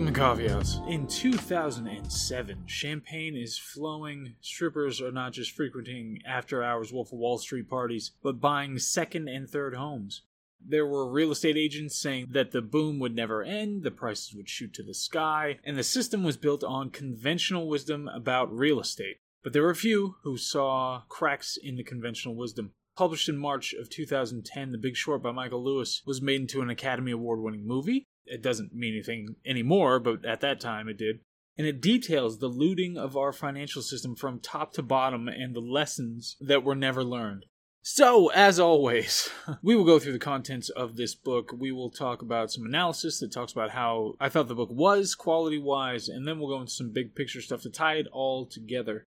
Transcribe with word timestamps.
Welcome 0.00 0.14
to 0.14 0.18
Coffee 0.18 0.48
House. 0.48 0.80
In 0.88 1.06
2007, 1.06 2.62
champagne 2.64 3.36
is 3.36 3.58
flowing. 3.58 4.34
Strippers 4.40 4.98
are 5.02 5.12
not 5.12 5.34
just 5.34 5.50
frequenting 5.50 6.22
after 6.24 6.62
hours 6.62 6.90
Wolf 6.90 7.12
of 7.12 7.18
Wall 7.18 7.36
Street 7.36 7.68
parties, 7.68 8.12
but 8.22 8.40
buying 8.40 8.78
second 8.78 9.28
and 9.28 9.46
third 9.46 9.74
homes. 9.74 10.22
There 10.58 10.86
were 10.86 11.06
real 11.06 11.32
estate 11.32 11.58
agents 11.58 12.00
saying 12.00 12.28
that 12.30 12.50
the 12.50 12.62
boom 12.62 12.98
would 12.98 13.14
never 13.14 13.42
end, 13.42 13.82
the 13.82 13.90
prices 13.90 14.34
would 14.34 14.48
shoot 14.48 14.72
to 14.72 14.82
the 14.82 14.94
sky, 14.94 15.58
and 15.64 15.76
the 15.76 15.82
system 15.82 16.24
was 16.24 16.38
built 16.38 16.64
on 16.64 16.88
conventional 16.88 17.68
wisdom 17.68 18.08
about 18.08 18.50
real 18.50 18.80
estate. 18.80 19.18
But 19.44 19.52
there 19.52 19.64
were 19.64 19.68
a 19.68 19.76
few 19.76 20.16
who 20.22 20.38
saw 20.38 21.02
cracks 21.10 21.58
in 21.62 21.76
the 21.76 21.84
conventional 21.84 22.36
wisdom. 22.36 22.72
Published 22.96 23.28
in 23.28 23.36
March 23.36 23.74
of 23.74 23.90
2010, 23.90 24.72
The 24.72 24.78
Big 24.78 24.96
Short 24.96 25.22
by 25.22 25.32
Michael 25.32 25.62
Lewis 25.62 26.00
was 26.06 26.22
made 26.22 26.40
into 26.40 26.62
an 26.62 26.70
Academy 26.70 27.12
Award 27.12 27.40
winning 27.40 27.66
movie. 27.66 28.06
It 28.26 28.42
doesn't 28.42 28.74
mean 28.74 28.94
anything 28.94 29.36
anymore, 29.44 29.98
but 29.98 30.24
at 30.24 30.40
that 30.40 30.60
time 30.60 30.88
it 30.88 30.98
did. 30.98 31.20
And 31.58 31.66
it 31.66 31.80
details 31.80 32.38
the 32.38 32.48
looting 32.48 32.96
of 32.96 33.16
our 33.16 33.32
financial 33.32 33.82
system 33.82 34.16
from 34.16 34.40
top 34.40 34.72
to 34.74 34.82
bottom 34.82 35.28
and 35.28 35.54
the 35.54 35.60
lessons 35.60 36.36
that 36.40 36.64
were 36.64 36.74
never 36.74 37.04
learned. 37.04 37.44
So, 37.82 38.28
as 38.28 38.60
always, 38.60 39.30
we 39.62 39.74
will 39.74 39.84
go 39.84 39.98
through 39.98 40.12
the 40.12 40.18
contents 40.18 40.68
of 40.68 40.96
this 40.96 41.14
book. 41.14 41.52
We 41.56 41.72
will 41.72 41.90
talk 41.90 42.20
about 42.20 42.50
some 42.50 42.66
analysis 42.66 43.20
that 43.20 43.32
talks 43.32 43.52
about 43.52 43.70
how 43.70 44.14
I 44.20 44.28
thought 44.28 44.48
the 44.48 44.54
book 44.54 44.70
was 44.70 45.14
quality 45.14 45.58
wise, 45.58 46.08
and 46.08 46.28
then 46.28 46.38
we'll 46.38 46.50
go 46.50 46.60
into 46.60 46.72
some 46.72 46.92
big 46.92 47.14
picture 47.14 47.40
stuff 47.40 47.62
to 47.62 47.70
tie 47.70 47.94
it 47.94 48.06
all 48.12 48.46
together. 48.46 49.06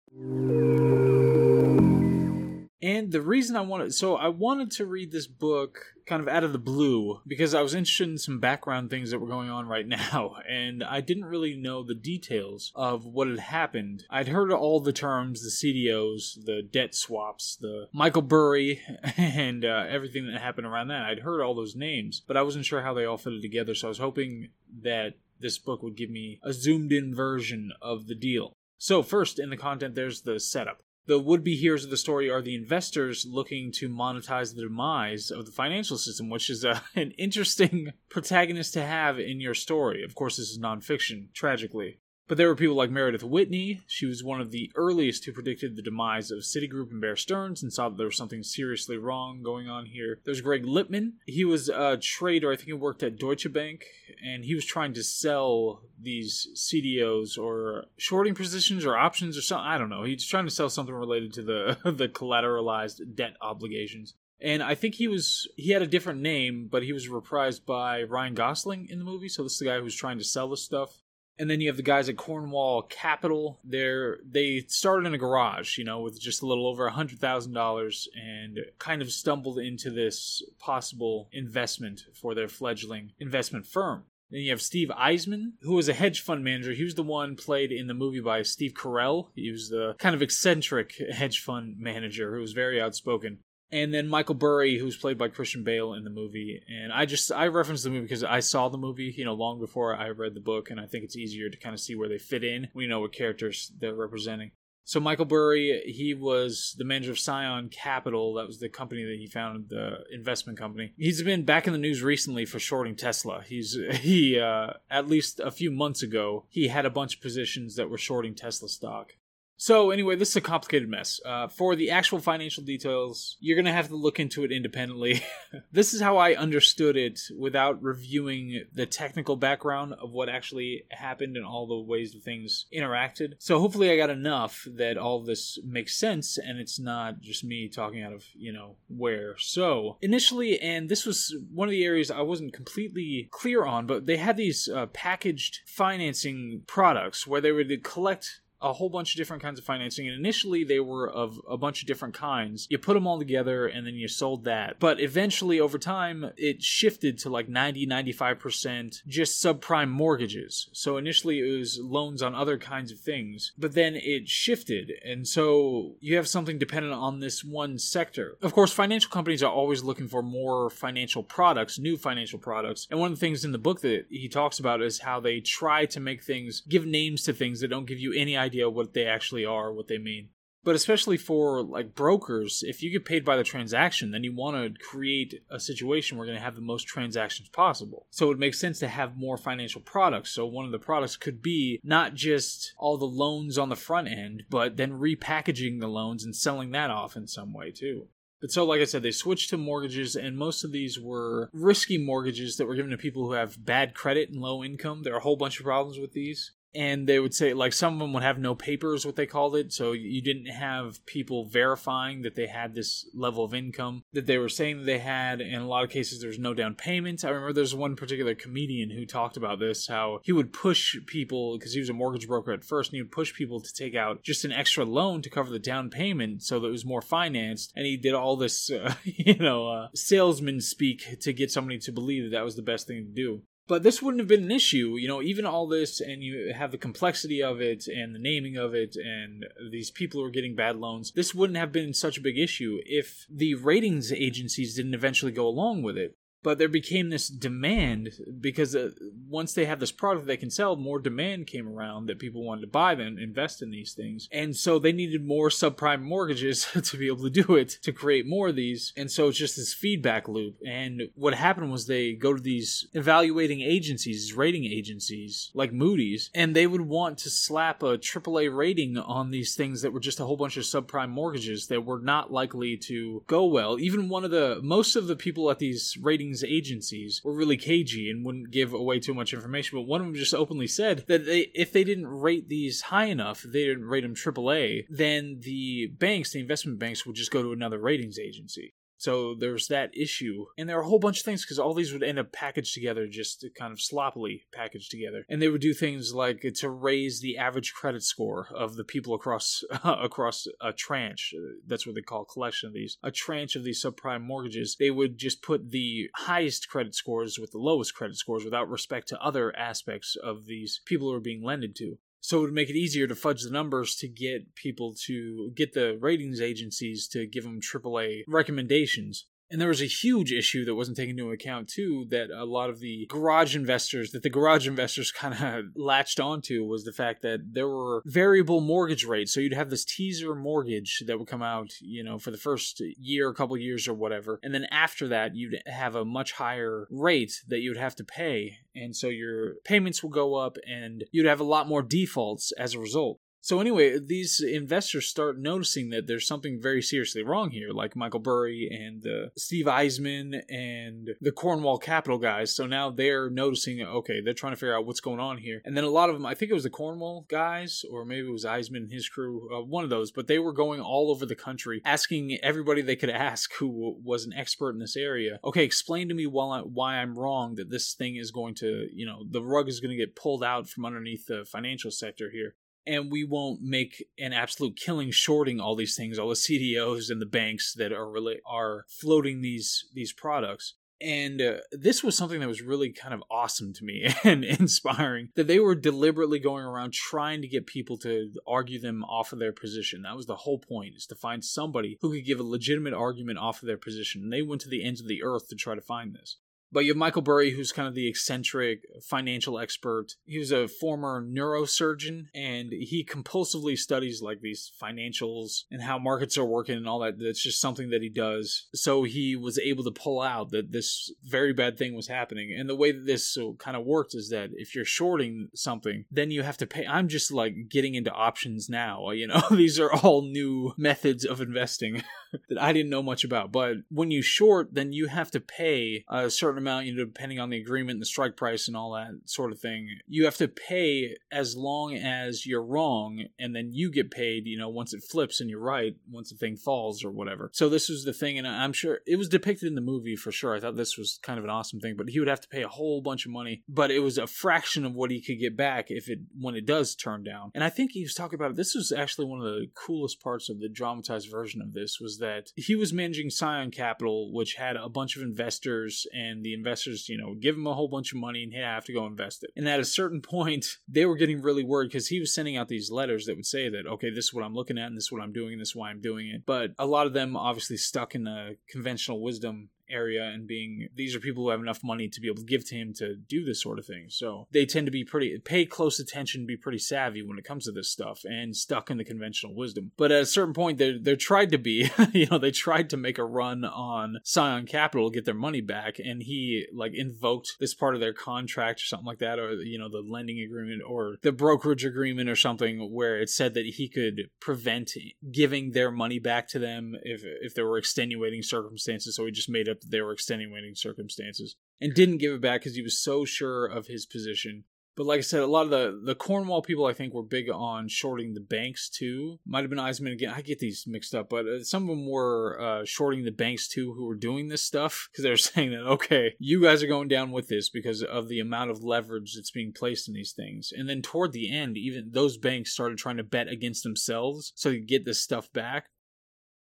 And 2.83 3.13
the 3.13 3.21
reason 3.21 3.57
I 3.57 3.61
wanted, 3.61 3.95
so 3.95 4.17
I 4.17 4.29
wanted 4.29 4.71
to 4.73 4.87
read 4.87 5.13
this 5.13 5.27
book 5.27 5.79
kind 6.07 6.23
of 6.23 6.29
out 6.29 6.45
of 6.45 6.53
the 6.53 6.59
blue 6.59 7.21
because 7.27 7.55
I 7.55 7.63
was 7.63 7.75
interested 7.75 8.09
in 8.09 8.19
some 8.19 8.41
background 8.41 8.91
things 8.91 9.11
that 9.11 9.19
were 9.19 9.29
going 9.29 9.51
on 9.51 9.69
right 9.69 9.87
now, 9.87 10.37
and 10.49 10.83
I 10.83 11.01
didn't 11.01 11.27
really 11.27 11.55
know 11.55 11.83
the 11.83 11.95
details 11.95 12.73
of 12.75 13.05
what 13.05 13.29
had 13.29 13.39
happened. 13.39 14.05
I'd 14.11 14.29
heard 14.29 14.51
all 14.51 14.81
the 14.81 14.93
terms, 14.93 15.43
the 15.43 15.51
CDOs, 15.51 16.45
the 16.45 16.63
debt 16.63 16.95
swaps, 16.95 17.57
the 17.57 17.89
Michael 17.93 18.23
Burry, 18.23 18.81
and 19.17 19.65
uh, 19.65 19.85
everything 19.89 20.27
that 20.27 20.41
happened 20.41 20.67
around 20.67 20.89
that. 20.89 21.03
I'd 21.03 21.21
heard 21.21 21.43
all 21.43 21.55
those 21.55 21.77
names, 21.77 22.23
but 22.27 22.37
I 22.37 22.43
wasn't 22.43 22.67
sure 22.67 22.83
how 22.83 22.95
they 22.95 23.05
all 23.05 23.19
fitted 23.19 23.43
together, 23.43 23.75
so 23.75 23.89
I 23.89 23.91
was 23.91 23.99
hoping 23.99 24.49
that 24.83 25.15
this 25.39 25.59
book 25.59 25.83
would 25.83 25.97
give 25.97 26.11
me 26.11 26.41
a 26.43 26.53
zoomed 26.53 26.93
in 26.93 27.15
version 27.15 27.73
of 27.81 28.07
the 28.07 28.15
deal. 28.15 28.55
So, 28.79 29.03
first 29.03 29.39
in 29.39 29.51
the 29.51 29.57
content, 29.57 29.95
there's 29.95 30.23
the 30.23 30.41
setup. 30.41 30.81
The 31.11 31.19
would 31.19 31.43
be 31.43 31.57
heroes 31.57 31.83
of 31.83 31.91
the 31.91 31.97
story 31.97 32.31
are 32.31 32.41
the 32.41 32.55
investors 32.55 33.27
looking 33.29 33.73
to 33.73 33.89
monetize 33.89 34.55
the 34.55 34.63
demise 34.63 35.33
of 35.33 35.45
the 35.45 35.51
financial 35.51 35.99
system, 35.99 36.31
which 36.31 36.49
is 36.49 36.63
a, 36.63 36.83
an 36.95 37.11
interesting 37.19 37.95
protagonist 38.09 38.75
to 38.75 38.87
have 38.87 39.19
in 39.19 39.41
your 39.41 39.55
story. 39.55 40.05
Of 40.05 40.15
course, 40.15 40.37
this 40.37 40.51
is 40.51 40.61
nonfiction, 40.61 41.35
tragically. 41.35 41.99
But 42.31 42.37
there 42.37 42.47
were 42.47 42.55
people 42.55 42.77
like 42.77 42.93
Meredith 42.93 43.25
Whitney. 43.25 43.81
She 43.89 44.07
was 44.07 44.23
one 44.23 44.41
of 44.41 44.53
the 44.53 44.71
earliest 44.77 45.25
who 45.25 45.33
predicted 45.33 45.75
the 45.75 45.83
demise 45.83 46.31
of 46.31 46.45
Citigroup 46.45 46.93
and 46.93 47.01
Bear 47.01 47.17
Stearns 47.17 47.61
and 47.61 47.73
saw 47.73 47.89
that 47.89 47.99
there 47.99 48.07
was 48.07 48.17
something 48.17 48.45
seriously 48.45 48.97
wrong 48.97 49.43
going 49.43 49.69
on 49.69 49.87
here. 49.87 50.21
There's 50.23 50.41
Greg 50.41 50.65
Lippmann. 50.65 51.15
He 51.27 51.45
was 51.45 51.69
a 51.69 51.97
trader. 51.97 52.53
I 52.53 52.55
think 52.55 52.67
he 52.69 52.73
worked 52.73 53.03
at 53.03 53.19
Deutsche 53.19 53.53
Bank, 53.53 53.85
and 54.25 54.45
he 54.45 54.55
was 54.55 54.65
trying 54.65 54.93
to 54.93 55.03
sell 55.03 55.83
these 56.01 56.47
CDOs 56.55 57.37
or 57.37 57.87
shorting 57.97 58.37
positions 58.37 58.87
or 58.87 58.97
options 58.97 59.37
or 59.37 59.43
something. 59.43 59.67
I 59.67 59.77
don't 59.77 59.91
know. 59.91 60.05
He's 60.05 60.25
trying 60.25 60.45
to 60.45 60.53
sell 60.53 60.71
something 60.71 60.95
related 60.95 61.33
to 61.33 61.43
the 61.43 61.79
the 61.91 62.07
collateralized 62.07 63.17
debt 63.17 63.35
obligations. 63.41 64.15
And 64.41 64.63
I 64.63 64.77
think 64.77 64.95
he 64.95 65.09
was 65.09 65.49
he 65.57 65.73
had 65.73 65.83
a 65.83 65.87
different 65.89 66.21
name, 66.21 66.69
but 66.71 66.85
he 66.85 66.93
was 66.93 67.09
reprised 67.09 67.67
by 67.67 68.05
Ryan 68.05 68.35
Gosling 68.35 68.87
in 68.89 69.01
the 69.01 69.05
movie. 69.05 69.29
So 69.29 69.43
this 69.43 69.55
is 69.55 69.59
the 69.59 69.65
guy 69.65 69.81
who's 69.81 69.97
trying 69.97 70.19
to 70.19 70.25
sell 70.25 70.49
this 70.49 70.63
stuff 70.63 71.03
and 71.41 71.49
then 71.49 71.61
you 71.61 71.69
have 71.69 71.79
the 71.79 71.83
guys 71.83 72.09
at 72.11 72.19
Cornwall 72.19 72.83
Capital. 72.83 73.59
They're 73.65 74.19
they 74.25 74.65
started 74.69 75.07
in 75.07 75.15
a 75.15 75.19
garage, 75.19 75.79
you 75.79 75.85
know, 75.85 76.01
with 76.01 76.21
just 76.21 76.43
a 76.43 76.47
little 76.47 76.67
over 76.67 76.87
a 76.87 76.93
hundred 76.93 77.19
thousand 77.19 77.55
dollars, 77.55 78.09
and 78.15 78.59
kind 78.79 79.01
of 79.01 79.11
stumbled 79.11 79.59
into 79.59 79.91
this 79.91 80.43
possible 80.59 81.29
investment 81.33 82.03
for 82.13 82.35
their 82.35 82.49
fledgling 82.49 83.13
investment 83.19 83.67
firm. 83.67 84.05
Then 84.31 84.43
you 84.43 84.51
have 84.51 84.63
Steve 84.63 84.91
Eisman, 84.91 85.55
who 85.63 85.75
was 85.75 85.89
a 85.89 85.95
hedge 85.95 86.21
fund 86.21 86.45
manager. 86.45 86.73
He 86.73 86.85
was 86.85 86.95
the 86.95 87.03
one 87.03 87.35
played 87.35 87.73
in 87.73 87.89
the 87.89 87.95
movie 87.95 88.21
by 88.21 88.43
Steve 88.43 88.75
Carell. 88.75 89.29
He 89.35 89.51
was 89.51 89.71
the 89.71 89.97
kind 89.99 90.15
of 90.15 90.23
eccentric 90.23 90.95
hedge 91.11 91.41
fund 91.41 91.77
manager 91.79 92.35
who 92.35 92.41
was 92.41 92.53
very 92.53 92.81
outspoken 92.81 93.39
and 93.73 93.95
then 93.95 94.09
Michael 94.09 94.35
Burry, 94.35 94.79
who's 94.79 94.97
played 94.97 95.19
by 95.19 95.29
Christian 95.29 95.63
Bale 95.63 95.95
in 95.95 96.05
the 96.05 96.11
movie. 96.11 96.61
And 96.69 96.93
I 96.93 97.07
just 97.07 97.31
I 97.31 97.47
reference 97.47 97.83
the 97.83 97.91
movie 97.91 98.03
because 98.03 98.25
I 98.25 98.41
saw 98.41 98.69
the 98.69 98.79
movie, 98.79 99.15
you 99.17 99.25
know, 99.25 99.35
long 99.35 99.61
before 99.61 99.95
I 99.95 100.09
read 100.11 100.35
the 100.35 100.41
book, 100.41 100.71
and 100.71 100.81
I 100.81 100.87
think 100.87 101.05
it's 101.05 101.17
easier 101.17 101.49
to 101.49 101.57
kind 101.57 101.75
of 101.75 101.81
see 101.81 101.95
where 101.95 102.09
they 102.09 102.19
fit 102.19 102.45
in 102.45 102.69
you 102.75 102.89
know 102.89 103.01
what 103.01 103.13
characters 103.13 103.73
they're 103.79 103.95
representing. 103.95 104.53
So 104.85 104.99
Michael 104.99 105.25
Burry, 105.25 105.83
he 105.87 106.15
was 106.15 106.75
the 106.77 106.85
manager 106.85 107.13
of 107.13 107.19
Scion 107.19 107.69
Capital. 107.69 108.35
That 108.35 108.49
was 108.49 108.59
the 108.59 108.69
company 108.69 109.05
that 109.05 109.19
he 109.19 109.27
founded, 109.29 109.69
the 109.69 109.99
investment 110.13 110.59
company. 110.59 110.95
He's 110.97 111.23
been 111.23 111.45
back 111.45 111.69
in 111.69 111.73
the 111.73 111.79
news 111.79 112.03
recently 112.03 112.45
for 112.45 112.59
shorting 112.59 112.97
Tesla. 112.97 113.45
He's 113.47 113.79
he 114.01 114.41
uh, 114.41 114.73
at 114.91 115.07
least 115.07 115.39
a 115.39 115.53
few 115.53 115.71
months 115.71 116.03
ago 116.03 116.47
he 116.49 116.69
had 116.69 116.87
a 116.87 116.91
bunch 116.91 117.17
of 117.17 117.23
positions 117.23 117.77
that 117.77 117.89
were 117.89 117.99
shorting 117.99 118.35
Tesla 118.35 118.69
stock. 118.69 119.13
So 119.61 119.91
anyway, 119.91 120.17
this 120.17 120.31
is 120.31 120.37
a 120.37 120.41
complicated 120.41 120.89
mess. 120.89 121.21
Uh, 121.23 121.47
for 121.47 121.77
the 121.77 121.91
actual 121.91 122.19
financial 122.19 122.63
details, 122.63 123.37
you're 123.41 123.59
gonna 123.59 123.75
have 123.75 123.89
to 123.89 123.95
look 123.95 124.19
into 124.19 124.43
it 124.43 124.51
independently. 124.51 125.23
this 125.71 125.93
is 125.93 126.01
how 126.01 126.17
I 126.17 126.35
understood 126.35 126.97
it 126.97 127.21
without 127.39 127.83
reviewing 127.83 128.65
the 128.73 128.87
technical 128.87 129.37
background 129.37 129.93
of 130.01 130.13
what 130.13 130.31
actually 130.31 130.85
happened 130.89 131.37
and 131.37 131.45
all 131.45 131.67
the 131.67 131.79
ways 131.79 132.13
that 132.13 132.23
things 132.23 132.65
interacted. 132.75 133.35
So 133.39 133.61
hopefully, 133.61 133.91
I 133.91 133.99
got 133.99 134.09
enough 134.09 134.67
that 134.77 134.97
all 134.97 135.23
this 135.23 135.59
makes 135.63 135.95
sense 135.95 136.39
and 136.39 136.59
it's 136.59 136.79
not 136.79 137.21
just 137.21 137.45
me 137.45 137.69
talking 137.69 138.03
out 138.03 138.15
of 138.15 138.25
you 138.35 138.55
know 138.55 138.77
where. 138.89 139.37
So 139.37 139.99
initially, 140.01 140.59
and 140.59 140.89
this 140.89 141.05
was 141.05 141.37
one 141.53 141.69
of 141.69 141.73
the 141.73 141.85
areas 141.85 142.11
I 142.11 142.23
wasn't 142.23 142.55
completely 142.55 143.29
clear 143.31 143.67
on, 143.67 143.87
but 143.87 144.07
they 144.07 144.17
had 144.17 144.39
these 144.39 144.71
uh, 144.71 144.87
packaged 144.87 145.61
financing 145.67 146.63
products 146.67 147.27
where 147.27 147.43
they 147.43 147.53
would 147.53 147.85
collect 147.85 148.41
a 148.63 148.73
whole 148.73 148.89
bunch 148.89 149.15
of 149.15 149.19
different 149.19 149.43
kinds 149.43 149.59
of 149.59 149.65
financing. 149.65 150.07
And 150.07 150.17
initially 150.17 150.65
they 150.65 150.81
were 150.81 151.09
of 151.09 151.41
a 151.49 151.57
bunch 151.57 151.83
of 151.83 151.87
different 151.87 152.15
kinds. 152.15 152.67
You 152.71 152.79
put 152.79 152.95
them 152.95 153.07
all 153.07 153.19
together 153.19 153.67
and 153.67 153.87
then 153.87 153.95
you 153.95 154.09
sold 154.09 154.45
that. 154.45 154.79
But 154.79 155.01
eventually 155.01 155.59
over 155.59 155.79
time 155.79 156.33
it 156.37 156.63
shifted 156.63 157.19
to 157.19 157.31
like 157.31 157.49
90 157.49 157.87
95% 157.87 159.03
just 159.07 159.43
subprime 159.43 159.91
mortgages. 159.91 160.69
So 160.73 160.97
initially 160.97 161.41
it 161.41 161.59
was 161.59 161.79
loans 161.79 162.23
on 162.23 162.35
other 162.35 162.59
kinds 162.59 162.93
of 162.93 163.01
things. 163.01 163.53
But 163.59 163.75
then 163.75 163.97
it 163.97 164.29
shifted. 164.29 164.93
And 165.05 165.27
so 165.27 165.97
you 166.01 166.17
have 166.17 166.29
something 166.29 166.59
dependent 166.59 166.95
on 166.95 167.21
this 167.21 167.43
one 167.43 167.79
sector. 167.79 168.37
Of 168.43 168.53
course 168.53 168.73
financial 168.73 169.11
companies 169.11 169.43
are 169.43 169.53
always 169.53 169.83
looking 169.83 170.09
for 170.09 170.23
more 170.23 170.71
financial 170.71 171.23
products 171.23 171.79
new 171.79 171.97
financial 171.97 172.39
products. 172.39 172.87
And 172.91 173.01
one 173.01 173.13
of 173.13 173.19
the 173.19 173.21
things 173.21 173.45
in 173.45 173.53
the 173.53 173.59
book 173.59 173.81
that 173.81 174.07
he 174.11 174.29
talks 174.29 174.59
about 174.59 174.83
is 174.83 175.01
how 175.01 175.21
they 175.21 175.41
try 175.41 175.87
to 175.87 176.01
make 176.01 176.23
things 176.23 176.61
give 176.69 176.87
names 176.87 177.25
to 177.25 177.33
things 177.33 177.61
that 177.61 177.69
don't 177.69 177.87
give 177.87 177.99
you 177.99 178.13
any 178.13 178.37
idea 178.37 178.50
idea 178.51 178.69
what 178.69 178.95
they 178.95 179.07
actually 179.07 179.45
are, 179.45 179.73
what 179.73 179.89
they 179.89 179.99
mean. 179.99 180.31
But 180.63 180.75
especially 180.75 181.17
for 181.17 181.63
like 181.63 181.95
brokers, 181.95 182.63
if 182.67 182.83
you 182.83 182.91
get 182.91 183.07
paid 183.07 183.25
by 183.25 183.37
the 183.37 183.45
transaction, 183.45 184.11
then 184.11 184.25
you 184.25 184.35
want 184.35 184.57
to 184.57 184.85
create 184.85 185.43
a 185.51 185.59
situation 185.59 186.19
where 186.19 186.27
you're 186.27 186.35
going 186.35 186.41
to 186.41 186.45
have 186.45 186.55
the 186.55 186.61
most 186.61 186.87
transactions 186.87 187.49
possible. 187.49 188.07
So 188.11 188.31
it 188.31 188.39
makes 188.39 188.61
sense 188.61 188.79
to 188.81 188.89
have 188.89 189.17
more 189.17 189.39
financial 189.39 189.81
products. 189.81 190.33
So 190.33 190.45
one 190.45 190.67
of 190.67 190.73
the 190.73 190.79
products 190.79 191.17
could 191.17 191.41
be 191.41 191.81
not 191.83 192.13
just 192.13 192.75
all 192.77 192.99
the 192.99 193.07
loans 193.07 193.57
on 193.57 193.71
the 193.71 193.77
front 193.77 194.09
end, 194.09 194.43
but 194.51 194.77
then 194.77 195.01
repackaging 195.01 195.81
the 195.81 195.89
loans 195.89 196.25
and 196.25 196.37
selling 196.37 196.73
that 196.73 196.91
off 196.91 197.17
in 197.17 197.27
some 197.27 197.55
way 197.55 197.71
too. 197.71 198.09
But 198.41 198.51
so, 198.51 198.65
like 198.65 198.81
I 198.81 198.85
said, 198.85 199.03
they 199.03 199.11
switched 199.11 199.51
to 199.51 199.59
mortgages, 199.59 200.17
and 200.17 200.37
most 200.37 200.65
of 200.65 200.73
these 200.73 200.99
were 200.99 201.51
risky 201.53 201.99
mortgages 201.99 202.57
that 202.57 202.65
were 202.65 202.75
given 202.75 202.91
to 202.91 202.97
people 202.97 203.27
who 203.27 203.33
have 203.33 203.63
bad 203.67 203.95
credit 203.95 204.31
and 204.31 204.41
low 204.41 204.65
income. 204.65 205.03
There 205.03 205.13
are 205.13 205.19
a 205.19 205.23
whole 205.23 205.37
bunch 205.37 205.61
of 205.61 205.67
problems 205.67 205.99
with 205.99 206.13
these 206.13 206.53
and 206.75 207.07
they 207.07 207.19
would 207.19 207.35
say 207.35 207.55
like 207.55 207.73
some 207.73 207.95
of 207.95 208.01
them 208.01 208.13
would 208.13 208.23
have 208.23 208.39
no 208.39 208.55
papers 208.55 209.05
what 209.05 209.17
they 209.17 209.27
called 209.27 209.57
it. 209.57 209.73
So 209.73 209.93
you 209.93 210.23
didn't 210.23 210.47
have 210.47 211.05
people 211.07 211.47
verifying 211.47 212.23
that 212.23 212.35
they 212.35 212.47
had 212.47 212.75
this 212.75 213.09
level 213.15 213.45
of 213.45 213.55
income 213.55 214.05
that 214.13 214.27
they 214.27 214.39
were 214.39 214.49
saying 214.49 214.79
that 214.79 214.85
they 214.85 214.99
had. 214.99 215.41
In 215.41 215.61
a 215.61 215.67
lot 215.67 215.85
of 215.85 215.91
cases 215.91 216.21
there's 216.21 216.39
no 216.39 216.55
down 216.55 216.75
payment 216.75 217.25
i 217.25 217.29
remember 217.29 217.53
there's 217.53 217.75
one 217.75 217.97
particular 217.97 218.35
comedian 218.35 218.91
who 218.91 219.07
talked 219.07 219.37
about 219.37 219.59
this 219.59 219.87
how 219.87 220.21
he 220.23 220.33
would 220.33 220.53
push 220.53 220.97
people 221.07 221.59
because 221.59 221.73
he 221.73 221.81
was 221.81 221.89
a 221.89 221.95
mortgage 221.95 222.29
broker 222.29 222.53
at 222.53 222.65
first 222.65 222.91
and 222.91 222.97
he 222.97 223.03
would 223.03 223.13
push 223.13 223.35
people 223.35 223.61
to 223.61 223.73
take 223.73 223.95
out 223.95 224.23
just 224.23 224.45
an 224.45 224.53
extra 224.53 224.85
loan 224.85 225.23
to 225.23 225.31
cover 225.31 225.51
the 225.51 225.59
down 225.59 225.91
payment 225.91 226.43
so 226.43 226.61
that 226.61 226.69
it 226.69 226.73
was 226.73 226.85
more 226.85 227.03
financed. 227.03 227.73
And 227.75 227.87
he 227.87 227.97
did 227.97 228.15
all 228.15 228.37
this 228.37 228.71
uh, 228.71 228.95
you 229.05 229.37
know 229.37 229.69
uh, 229.69 229.89
salesman 229.95 230.61
speak 230.61 231.21
to 231.21 231.33
get 231.33 231.51
somebody 231.51 231.79
to 231.81 231.93
believe 231.93 232.25
that 232.25 232.37
that 232.37 232.45
was 232.45 232.57
the 232.57 232.63
best 232.63 232.87
thing 232.87 233.05
to 233.05 233.13
do 233.13 233.43
but 233.71 233.85
this 233.85 234.03
wouldn't 234.03 234.21
have 234.21 234.29
been 234.29 234.43
an 234.43 234.51
issue 234.51 234.97
you 234.99 235.09
know 235.09 235.23
even 235.23 235.47
all 235.47 235.67
this 235.67 236.01
and 236.01 236.23
you 236.23 236.53
have 236.53 236.73
the 236.73 236.79
complexity 236.79 237.43
of 237.43 237.61
it 237.61 237.87
and 237.87 238.15
the 238.15 238.19
naming 238.19 238.57
of 238.57 238.75
it 238.75 238.97
and 238.97 239.47
these 239.71 239.91
people 239.91 240.21
who 240.21 240.27
are 240.27 240.31
getting 240.31 240.55
bad 240.55 240.77
loans. 240.77 241.13
This 241.13 241.35
wouldn't 241.35 241.59
have 241.59 241.73
been 241.73 241.95
such 241.95 242.19
a 242.19 242.23
big 242.23 242.39
issue 242.39 242.79
if 242.85 243.27
the 243.31 243.55
ratings 243.55 244.13
agencies 244.13 244.75
didn't 244.75 244.95
eventually 244.95 245.33
go 245.33 245.47
along 245.47 245.83
with 245.83 245.97
it 245.97 246.17
but 246.43 246.59
there 246.59 246.69
became 246.69 247.11
this 247.11 247.29
demand 247.29 248.11
because 248.41 248.75
uh, 248.75 248.91
once 249.29 249.53
they 249.53 249.65
have 249.65 249.81
this 249.81 249.93
product 249.93 250.27
they 250.27 250.37
can 250.37 250.51
sell 250.51 250.77
more 250.77 250.99
demand 250.99 251.47
came 251.47 251.69
around 251.69 252.07
that 252.07 252.19
people 252.19 252.43
wanted 252.43 252.63
to 252.63 252.67
buy 252.67 252.95
them 252.95 253.19
invest 253.19 253.63
in 253.63 253.71
these 253.71 253.93
things. 253.93 254.29
And 254.33 254.57
so 254.57 254.79
they 254.79 254.93
needed 254.93 255.27
more 255.27 255.49
subprime 255.49 256.03
mortgages 256.03 256.67
to 256.83 256.97
be 256.97 257.07
able 257.07 257.25
to 257.25 257.43
do 257.43 257.55
it 257.55 257.71
to 257.83 257.93
create 257.93 258.27
more 258.27 258.49
of 258.49 258.57
these. 258.57 258.93
And 258.97 259.11
so 259.11 259.29
it's 259.29 259.39
just 259.39 259.57
this 259.57 259.75
feedback 259.75 260.29
loop. 260.29 260.57
And 260.67 261.03
what 261.15 261.35
happened 261.35 261.71
was 261.71 261.87
they 261.87 262.13
go 262.13 262.35
to 262.35 262.43
these 262.43 262.87
evaluating 262.95 263.61
agencies 263.61 264.35
rating 264.35 264.65
agencies 264.65 265.51
like 265.55 265.73
moody's 265.73 266.31
and 266.35 266.55
they 266.55 266.67
would 266.67 266.81
want 266.81 267.19
to 267.19 267.31
slap 267.31 267.83
a 267.83 267.99
aaa 267.99 268.57
rating 268.57 268.97
on 268.97 269.31
these 269.31 269.55
things 269.55 269.83
that 269.83 269.93
were 269.93 270.01
just 270.01 270.21
a 270.21 270.25
whole 270.25 270.37
bunch 270.37 270.57
of 270.57 270.65
subprime 270.65 271.11
mortgages 271.11 271.67
that 271.67 271.85
were 271.85 272.01
not 272.01 272.33
likely 272.33 272.77
to 272.77 273.23
go 273.27 273.45
well. 273.45 273.79
Even 273.79 274.09
one 274.09 274.25
of 274.25 274.31
the 274.31 274.61
most 274.63 274.97
of 274.97 275.07
the 275.07 275.17
people 275.17 275.51
at 275.51 275.59
these 275.59 275.97
rating 276.01 276.30
ratings 276.31 276.45
agencies 276.45 277.21
were 277.25 277.35
really 277.35 277.57
cagey 277.57 278.09
and 278.11 278.25
wouldn't 278.25 278.51
give 278.51 278.73
away 278.73 279.01
too 279.01 279.15
much 279.15 279.35
information. 279.35 279.79
But 279.79 279.87
one 279.87 280.01
of 280.01 280.07
them 280.07 280.15
just 280.15 280.35
openly 280.35 280.67
said 280.67 281.05
that 281.09 281.27
they, 281.27 281.51
if 281.55 281.73
they 281.73 281.85
didn't 281.85 282.07
rate 282.07 282.49
these 282.49 282.83
high 282.83 283.07
enough, 283.07 283.43
they 283.43 283.65
didn't 283.65 283.85
rate 283.85 284.03
them 284.03 284.15
AAA, 284.15 284.87
then 284.89 285.41
the 285.43 285.89
banks, 285.99 286.33
the 286.33 286.41
investment 286.41 286.79
banks, 286.79 287.05
would 287.05 287.17
just 287.17 287.31
go 287.31 287.43
to 287.43 287.53
another 287.53 287.79
ratings 287.79 288.19
agency. 288.19 288.75
So 289.01 289.35
there's 289.35 289.69
that 289.69 289.97
issue. 289.97 290.45
And 290.59 290.69
there 290.69 290.77
are 290.77 290.83
a 290.83 290.87
whole 290.87 290.99
bunch 290.99 291.21
of 291.21 291.25
things 291.25 291.43
because 291.43 291.59
all 291.59 291.73
these 291.73 291.91
would 291.91 292.03
end 292.03 292.19
up 292.19 292.33
packaged 292.33 292.75
together, 292.75 293.07
just 293.07 293.47
kind 293.59 293.73
of 293.73 293.81
sloppily 293.81 294.43
packaged 294.53 294.91
together. 294.91 295.25
And 295.27 295.41
they 295.41 295.49
would 295.49 295.63
do 295.63 295.73
things 295.73 296.13
like 296.13 296.45
to 296.57 296.69
raise 296.69 297.21
the 297.21 297.39
average 297.39 297.73
credit 297.73 298.03
score 298.03 298.49
of 298.55 298.77
the 298.77 298.85
people 298.85 299.15
across 299.15 299.65
across 299.85 300.47
a 300.61 300.75
tranche. 300.75 301.33
That's 301.67 301.87
what 301.87 301.95
they 301.95 302.03
call 302.03 302.23
a 302.23 302.33
collection 302.33 302.67
of 302.67 302.75
these. 302.75 302.99
A 303.03 303.11
tranche 303.11 303.57
of 303.57 303.65
these 303.65 303.83
subprime 303.83 304.21
mortgages. 304.21 304.77
They 304.79 304.91
would 304.91 305.17
just 305.17 305.43
put 305.43 305.71
the 305.71 306.11
highest 306.15 306.69
credit 306.69 306.95
scores 306.95 307.39
with 307.39 307.53
the 307.53 307.59
lowest 307.59 307.95
credit 307.95 308.19
scores 308.19 308.45
without 308.45 308.69
respect 308.69 309.09
to 309.09 309.21
other 309.23 309.57
aspects 309.57 310.15
of 310.23 310.45
these 310.45 310.83
people 310.85 311.09
who 311.09 311.17
are 311.17 311.21
being 311.21 311.43
lended 311.43 311.75
to. 311.77 311.97
So 312.21 312.39
it 312.39 312.43
would 312.43 312.53
make 312.53 312.71
it 312.71 312.77
easier 312.77 313.07
to 313.07 313.15
fudge 313.15 313.43
the 313.43 313.51
numbers 313.51 313.97
to 313.97 314.09
get 314.09 314.55
people 314.55 314.95
to 315.07 315.51
get 315.55 315.73
the 315.73 315.97
ratings 315.99 316.41
agencies 316.41 317.09
to 317.09 317.27
give 317.27 317.45
them 317.45 317.61
AAA 317.61 318.23
recommendations. 318.29 319.27
And 319.51 319.61
there 319.61 319.69
was 319.69 319.83
a 319.83 319.87
huge 319.87 320.33
issue 320.33 320.65
that 320.65 320.75
wasn't 320.75 320.97
taken 320.97 321.19
into 321.19 321.33
account 321.33 321.69
too 321.69 322.07
that 322.11 322.31
a 322.31 322.45
lot 322.45 322.71
of 322.71 322.79
the 322.79 323.07
garage 323.09 323.57
investors 323.57 324.13
that 324.13 324.23
the 324.23 324.31
garage 324.31 324.69
investors 324.69 325.11
kind 325.21 325.35
of 325.35 325.65
latched 325.75 326.21
onto 326.21 326.65
was 326.65 326.85
the 326.85 326.93
fact 326.93 327.23
that 327.23 327.41
there 327.53 327.69
were 327.69 328.03
variable 328.07 328.61
mortgage 328.61 329.05
rates. 329.05 329.33
So 329.33 329.41
you'd 329.41 329.53
have 329.53 329.71
this 329.71 329.85
teaser 329.85 330.35
mortgage 330.35 331.03
that 331.07 331.19
would 331.19 331.29
come 331.29 331.43
out, 331.43 331.73
you 331.81 332.05
know, 332.05 332.19
for 332.19 332.31
the 332.31 332.37
first 332.37 332.83
year, 332.99 333.29
a 333.29 333.35
couple 333.35 333.57
years 333.57 333.89
or 333.89 333.95
whatever. 333.95 334.39
And 334.43 334.55
then 334.55 334.67
after 334.71 335.09
that, 335.09 335.35
you'd 335.35 335.61
have 335.67 335.95
a 335.95 336.05
much 336.05 336.33
higher 336.33 336.87
rate 336.91 337.33
that 337.49 337.61
you'd 337.61 337.77
have 337.77 337.97
to 337.97 338.05
pay. 338.05 338.59
And 338.75 338.95
so 338.95 339.09
your 339.09 339.55
payments 339.65 340.03
will 340.03 340.11
go 340.11 340.35
up 340.35 340.57
and 340.69 341.05
you'd 341.13 341.27
have 341.27 341.41
a 341.41 341.45
lot 341.45 341.69
more 341.69 341.83
defaults 341.83 342.53
as 342.53 342.75
a 342.75 342.79
result. 342.79 343.20
So 343.43 343.61
anyway, 343.61 343.99
these 343.99 344.41
investors 344.41 345.07
start 345.07 345.39
noticing 345.39 345.91
that 345.91 346.07
there's 346.07 346.27
something 346.27 346.61
very 346.61 346.83
seriously 346.83 347.23
wrong 347.23 347.51
here, 347.51 347.71
like 347.71 347.97
Michael 347.97 348.21
Burry 348.21 348.69
and 348.71 349.07
uh, 349.07 349.31
Steve 349.37 349.67
Eisman 349.67 350.43
and 350.51 351.11
the 351.21 351.33
Cornwall 351.33 351.79
Capital 351.79 352.19
guys. 352.19 352.55
So 352.55 352.67
now 352.67 352.91
they're 352.91 353.31
noticing, 353.31 353.81
okay, 353.81 354.21
they're 354.21 354.35
trying 354.35 354.53
to 354.53 354.57
figure 354.57 354.77
out 354.77 354.85
what's 354.87 355.01
going 355.01 355.21
on 355.21 355.39
here. 355.39 355.63
And 355.65 355.75
then 355.77 355.85
a 355.85 355.91
lot 355.91 356.11
of 356.11 356.17
them, 356.17 356.27
I 356.27 356.35
think 356.35 356.51
it 356.51 356.55
was 356.55 356.65
the 356.65 356.71
Cornwall 356.71 357.27
guys, 357.29 357.83
or 357.91 358.05
maybe 358.05 358.29
it 358.29 358.33
was 358.33 358.45
Eisman 358.45 358.77
and 358.77 358.93
his 358.93 359.09
crew, 359.09 359.49
uh, 359.57 359.63
one 359.63 359.85
of 359.85 359.91
those, 359.91 360.11
but 360.11 360.27
they 360.27 360.39
were 360.39 360.53
going 360.53 360.81
all 360.81 361.11
over 361.11 361.25
the 361.25 361.35
country 361.35 361.81
asking 361.85 362.39
everybody 362.43 362.83
they 362.83 362.97
could 362.97 363.11
ask 363.11 363.55
who 363.55 363.97
was 364.05 364.27
an 364.27 364.35
expert 364.35 364.71
in 364.71 364.79
this 364.79 364.97
area, 364.97 365.41
okay, 365.45 365.65
explain 365.65 366.09
to 366.09 366.15
me 366.15 366.27
why, 366.27 366.61
why 366.61 366.97
I'm 366.97 367.19
wrong 367.19 367.55
that 367.55 367.71
this 367.71 367.95
thing 367.95 368.17
is 368.17 368.31
going 368.31 368.55
to, 368.57 368.87
you 368.93 369.07
know, 369.07 369.25
the 369.29 369.43
rug 369.43 369.69
is 369.69 369.81
going 369.81 369.91
to 369.91 369.97
get 369.97 370.15
pulled 370.15 370.45
out 370.45 370.69
from 370.69 370.85
underneath 370.85 371.27
the 371.27 371.47
financial 371.47 371.91
sector 371.91 372.31
here 372.31 372.55
and 372.87 373.11
we 373.11 373.25
won't 373.25 373.61
make 373.63 374.05
an 374.19 374.33
absolute 374.33 374.77
killing 374.77 375.11
shorting 375.11 375.61
all 375.61 375.77
these 375.77 375.97
things, 375.97 376.19
all 376.19 376.29
the 376.29 376.35
CDOs 376.35 377.11
and 377.11 377.21
the 377.21 377.27
banks 377.27 377.75
that 377.75 377.93
are 377.93 378.11
really 378.11 378.41
are 378.47 378.85
floating 378.89 379.41
these 379.41 379.87
these 379.95 380.13
products. 380.13 380.75
And 381.03 381.41
uh, 381.41 381.55
this 381.73 382.05
was 382.05 382.15
something 382.15 382.41
that 382.41 382.49
was 382.49 382.61
really 382.61 382.93
kind 382.93 383.15
of 383.15 383.23
awesome 383.31 383.73
to 383.75 383.85
me 383.85 384.07
and 384.25 384.45
inspiring 384.45 385.31
that 385.35 385.47
they 385.47 385.59
were 385.59 385.75
deliberately 385.75 386.39
going 386.39 386.65
around 386.65 386.93
trying 386.93 387.41
to 387.41 387.49
get 387.49 387.67
people 387.67 387.97
to 387.99 388.31
argue 388.47 388.79
them 388.79 389.03
off 389.05 389.33
of 389.33 389.39
their 389.39 389.53
position. 389.53 390.03
That 390.03 390.17
was 390.17 390.27
the 390.27 390.37
whole 390.37 390.59
point, 390.59 390.97
is 390.97 391.07
to 391.07 391.15
find 391.15 391.43
somebody 391.43 391.97
who 392.03 392.13
could 392.13 392.27
give 392.27 392.39
a 392.39 392.45
legitimate 392.45 392.93
argument 392.93 393.39
off 393.39 393.63
of 393.63 393.67
their 393.67 393.79
position. 393.79 394.23
And 394.23 394.33
they 394.33 394.43
went 394.43 394.61
to 394.63 394.69
the 394.69 394.85
ends 394.85 395.01
of 395.01 395.09
the 395.09 395.23
earth 395.23 395.49
to 395.49 395.57
try 395.57 395.75
to 395.75 395.81
find 395.81 396.15
this. 396.15 396.37
But 396.73 396.85
you 396.85 396.91
have 396.91 396.97
Michael 396.97 397.23
Burry, 397.23 397.51
who's 397.51 397.73
kind 397.73 397.89
of 397.89 397.95
the 397.95 398.09
eccentric 398.09 398.85
financial 399.03 399.59
expert. 399.59 400.15
He 400.25 400.39
was 400.39 400.53
a 400.53 400.69
former 400.69 401.25
neurosurgeon, 401.25 402.27
and 402.35 402.73
he 402.73 403.05
compulsively 403.09 403.77
studies 403.77 404.23
like 404.23 404.41
these 404.41 404.73
financials 404.81 405.65
and 405.71 405.83
how 405.83 405.99
markets 405.99 406.39
are 406.39 406.45
working 406.45 406.77
and 406.77 406.89
all 406.89 407.01
that. 407.01 407.19
That's 407.19 407.43
just 407.43 407.61
something 407.61 407.91
that 407.91 408.03
he 408.03 408.09
does. 408.09 408.69
So 408.75 409.03
he 409.03 409.37
was 409.37 409.59
able 409.59 409.85
to 409.85 409.91
pull 409.91 410.21
out 410.21 410.51
that 410.51 410.73
this 410.73 411.13
very 411.25 411.53
bad 411.53 411.77
thing 411.77 411.95
was 411.95 412.09
happening. 412.09 412.55
And 412.57 412.69
the 412.69 412.77
way 412.77 412.93
that 412.93 413.07
this 413.07 413.37
kind 413.59 413.77
of 413.77 413.85
works 413.85 414.15
is 414.15 414.31
that 414.31 414.51
if 414.55 414.75
you're 414.75 414.85
shorting 414.85 415.49
something, 415.55 416.05
then 416.11 416.31
you 416.31 416.43
have 416.43 416.57
to 416.59 416.67
pay. 416.67 416.87
I'm 416.87 417.09
just 417.09 417.33
like 417.33 417.55
getting 417.69 417.95
into 417.95 418.13
options 418.13 418.69
now. 418.69 419.09
You 419.21 419.27
know, 419.27 419.43
these 419.51 419.79
are 419.79 419.93
all 419.93 420.23
new 420.23 420.73
methods 420.79 421.27
of 421.27 421.43
investing 421.43 422.03
that 422.49 422.59
I 422.59 422.73
didn't 422.73 422.89
know 422.89 423.03
much 423.03 423.23
about. 423.23 423.53
But 423.53 423.79
when 423.91 424.11
you 424.11 424.23
short, 424.23 424.73
then 424.73 424.95
you 424.95 425.09
have 425.09 425.31
to 425.33 425.41
pay 425.41 426.05
a 426.09 426.31
certain 426.31 426.60
amount, 426.61 426.87
you 426.87 426.95
know, 426.95 427.05
depending 427.05 427.41
on 427.41 427.51
the 427.51 427.61
agreement 427.61 427.97
and 427.97 428.03
the 428.03 428.07
strike 428.07 428.37
price 428.37 428.69
and 428.69 428.77
all 428.77 428.93
that 428.93 429.11
sort 429.25 429.53
of 429.53 429.61
thing. 429.61 429.89
You 430.07 430.25
have 430.25 430.37
to 430.37 430.49
pay 430.49 431.17
as 431.33 431.57
long 431.57 431.95
as 431.95 432.47
you're 432.47 432.65
wrong, 432.65 433.25
and 433.39 433.55
then 433.55 433.71
you 433.73 433.91
get 433.91 434.11
paid, 434.11 434.47
you 434.47 434.59
know, 434.59 434.69
once 434.69 434.93
it 434.93 435.03
flips 435.03 435.41
and 435.41 435.51
you're 435.51 435.61
right, 435.61 435.95
once 436.11 436.31
the 436.31 436.37
thing 436.37 436.57
falls 436.57 437.05
or 437.05 437.11
whatever. 437.11 437.51
So 437.53 437.69
this 437.69 437.89
was 437.89 438.05
the 438.05 438.13
thing, 438.13 438.39
and 438.39 438.47
I'm 438.47 438.73
sure 438.73 439.01
it 439.07 439.17
was 439.17 439.29
depicted 439.29 439.69
in 439.69 439.75
the 439.75 439.81
movie 439.81 440.17
for 440.17 440.33
sure. 440.33 440.55
I 440.55 440.61
thought 440.61 440.77
this 440.77 440.97
was 440.97 441.19
kind 441.23 441.39
of 441.39 441.45
an 441.45 441.51
awesome 441.51 441.81
thing, 441.81 441.95
but 441.97 442.09
he 442.09 442.19
would 442.19 442.29
have 442.29 442.41
to 442.41 442.49
pay 442.49 442.63
a 442.63 442.69
whole 442.69 443.01
bunch 443.01 443.27
of 443.27 443.33
money, 443.33 443.63
but 443.69 443.91
it 443.91 444.01
was 444.01 444.19
a 444.19 444.27
fraction 444.27 444.85
of 444.85 444.95
what 444.95 445.11
he 445.11 445.21
could 445.21 445.39
get 445.41 445.57
back 445.57 445.87
if 445.89 446.09
it 446.09 446.21
when 446.39 446.55
it 446.55 446.67
does 446.67 446.95
turn 446.95 447.25
down. 447.25 447.51
And 447.55 447.65
I 447.65 447.71
think 447.71 447.93
he 447.93 448.03
was 448.03 448.15
talking 448.15 448.39
about 448.39 448.51
it. 448.53 448.57
This 448.57 448.75
was 448.75 448.93
actually 448.93 449.27
one 449.27 449.41
of 449.41 449.47
the 449.47 449.67
coolest 449.75 450.21
parts 450.21 450.49
of 450.49 450.61
the 450.61 450.69
dramatized 450.69 451.31
version 451.31 451.61
of 451.63 451.73
this 451.73 451.99
was 452.01 452.19
that 452.19 452.53
he 452.57 452.75
was 452.75 452.93
managing 452.93 453.31
Scion 453.31 453.71
Capital, 453.71 454.33
which 454.33 454.55
had 454.55 454.77
a 454.77 454.89
bunch 454.89 455.17
of 455.17 455.23
investors 455.23 456.07
and 456.13 456.45
the 456.45 456.50
the 456.51 456.59
investors, 456.59 457.09
you 457.09 457.17
know, 457.17 457.35
give 457.35 457.55
him 457.55 457.67
a 457.67 457.75
whole 457.75 457.89
bunch 457.89 458.13
of 458.13 458.19
money 458.19 458.43
and 458.43 458.53
hey, 458.53 458.61
have 458.61 458.85
to 458.85 458.93
go 458.93 459.07
invest 459.07 459.45
it. 459.45 459.51
And 459.57 459.69
at 459.69 459.81
a 459.81 459.85
certain 459.85 460.21
point, 460.37 460.67
they 460.89 461.07
were 461.07 461.17
getting 461.17 461.43
really 461.43 461.65
worried 461.65 461.89
because 461.89 462.09
he 462.09 462.21
was 462.21 462.35
sending 462.35 462.57
out 462.57 462.69
these 462.69 462.91
letters 462.91 463.27
that 463.27 463.37
would 463.37 463.47
say 463.47 463.69
that, 463.69 463.87
okay, 463.87 464.11
this 464.11 464.27
is 464.27 464.35
what 464.35 464.45
I'm 464.45 464.55
looking 464.55 464.79
at 464.79 464.87
and 464.87 464.97
this 464.97 465.05
is 465.05 465.13
what 465.13 465.23
I'm 465.23 465.33
doing 465.33 465.53
and 465.53 465.61
this 465.61 465.71
is 465.71 465.77
why 465.77 465.91
I'm 465.91 466.01
doing 466.01 466.29
it. 466.29 466.43
But 466.47 466.73
a 466.79 466.87
lot 466.87 467.07
of 467.07 467.13
them 467.13 467.37
obviously 467.37 467.77
stuck 467.77 468.15
in 468.15 468.25
the 468.25 468.57
conventional 468.69 469.23
wisdom 469.23 469.71
area 469.91 470.25
and 470.25 470.47
being 470.47 470.89
these 470.95 471.15
are 471.15 471.21
people 471.21 471.45
who 471.45 471.51
have 471.51 471.61
enough 471.61 471.83
money 471.83 472.09
to 472.09 472.21
be 472.21 472.29
able 472.29 472.39
to 472.39 472.45
give 472.45 472.67
to 472.69 472.77
him 472.77 472.93
to 472.95 473.17
do 473.17 473.45
this 473.45 473.63
sort 473.63 473.79
of 473.79 473.87
thing. 473.87 474.07
So 474.09 474.47
they 474.53 474.67
tend 474.67 474.87
to 474.87 474.93
be 474.93 475.05
pretty 475.05 475.39
pay 475.39 475.67
close 475.67 475.99
attention, 475.99 476.47
be 476.47 476.57
pretty 476.57 476.79
savvy 476.79 477.23
when 477.23 477.39
it 477.39 477.45
comes 477.45 477.65
to 477.65 477.73
this 477.73 477.91
stuff, 477.91 478.21
and 478.25 478.57
stuck 478.57 478.91
in 478.91 478.99
the 478.99 479.05
conventional 479.05 479.55
wisdom. 479.55 479.93
But 479.97 480.13
at 480.13 480.23
a 480.23 480.27
certain 480.27 480.55
point, 480.55 480.79
they 480.79 480.99
they 480.99 481.17
tried 481.17 481.51
to 481.53 481.59
be, 481.59 481.91
you 482.13 482.27
know, 482.27 482.39
they 482.39 482.51
tried 482.51 482.91
to 482.91 482.97
make 482.97 483.19
a 483.19 483.25
run 483.25 483.65
on 483.65 484.19
Scion 484.25 484.67
Capital, 484.67 485.11
get 485.11 485.25
their 485.25 485.35
money 485.35 485.61
back, 485.61 485.99
and 485.99 486.23
he 486.23 486.67
like 486.75 486.93
invoked 486.95 487.57
this 487.61 487.75
part 487.75 487.95
of 487.95 488.01
their 488.01 488.13
contract 488.13 488.81
or 488.81 488.85
something 488.85 489.07
like 489.07 489.19
that, 489.19 489.39
or 489.39 489.53
you 489.55 489.79
know, 489.79 489.89
the 489.89 490.07
lending 490.07 490.41
agreement 490.41 490.83
or 490.87 491.17
the 491.23 491.33
brokerage 491.33 491.85
agreement 491.85 492.29
or 492.29 492.37
something 492.37 492.93
where 492.93 493.21
it 493.21 493.29
said 493.29 493.55
that 493.55 493.67
he 493.67 493.89
could 493.89 494.31
prevent 494.41 494.93
giving 495.33 495.73
their 495.73 495.91
money 495.91 496.19
back 496.19 496.49
to 496.49 496.59
them 496.59 496.95
if 497.03 497.23
if 497.25 497.55
there 497.55 497.67
were 497.67 497.79
extenuating 497.79 498.43
circumstances. 498.43 499.17
So 499.17 499.27
he 499.27 499.33
just 499.33 499.49
made 499.49 499.69
up 499.69 499.80
there 499.89 500.05
were 500.05 500.13
extenuating 500.13 500.75
circumstances 500.75 501.57
and 501.81 501.95
didn't 501.95 502.19
give 502.19 502.33
it 502.33 502.41
back 502.41 502.61
because 502.61 502.77
he 502.77 502.83
was 502.83 502.99
so 502.99 503.25
sure 503.25 503.67
of 503.67 503.87
his 503.87 504.07
position. 504.07 504.65
But 504.97 505.07
like 505.07 505.19
I 505.19 505.23
said, 505.23 505.41
a 505.41 505.47
lot 505.47 505.65
of 505.65 505.71
the, 505.71 505.99
the 506.05 506.15
Cornwall 506.15 506.61
people 506.61 506.85
I 506.85 506.93
think 506.93 507.15
were 507.15 507.23
big 507.23 507.49
on 507.49 507.89
shorting 507.89 508.35
the 508.35 508.41
banks 508.41 508.91
too. 508.91 509.39
Might 509.47 509.63
have 509.63 509.71
been 509.71 509.79
Eisman 509.79 510.13
again. 510.13 510.35
I 510.37 510.43
get 510.43 510.59
these 510.59 510.85
mixed 510.87 511.15
up, 511.15 511.31
but 511.31 511.47
uh, 511.47 511.65
some 511.65 511.85
of 511.85 511.89
them 511.89 512.07
were 512.07 512.61
uh, 512.61 512.85
shorting 512.85 513.25
the 513.25 513.31
banks 513.31 513.67
too 513.67 513.95
who 513.95 514.05
were 514.05 514.15
doing 514.15 514.49
this 514.49 514.63
stuff 514.63 515.09
because 515.11 515.23
they 515.23 515.31
were 515.31 515.37
saying 515.39 515.71
that, 515.71 515.87
okay, 515.87 516.35
you 516.39 516.63
guys 516.63 516.83
are 516.83 516.89
going 516.89 517.09
down 517.09 517.31
with 517.31 517.49
this 517.49 517.71
because 517.71 518.03
of 518.03 518.29
the 518.29 518.41
amount 518.41 518.71
of 518.71 518.85
leverage 518.85 519.35
that's 519.35 519.51
being 519.51 519.73
placed 519.73 520.07
in 520.07 520.13
these 520.13 520.33
things. 520.33 520.71
And 520.77 520.87
then 520.87 521.01
toward 521.03 521.33
the 521.33 521.51
end, 521.51 521.79
even 521.79 522.11
those 522.11 522.37
banks 522.37 522.73
started 522.73 522.99
trying 522.99 523.17
to 523.17 523.25
bet 523.25 523.49
against 523.49 523.85
themselves 523.85 524.53
so 524.55 524.71
to 524.71 524.81
get 524.81 525.07
this 525.07 525.23
stuff 525.23 525.51
back. 525.53 525.87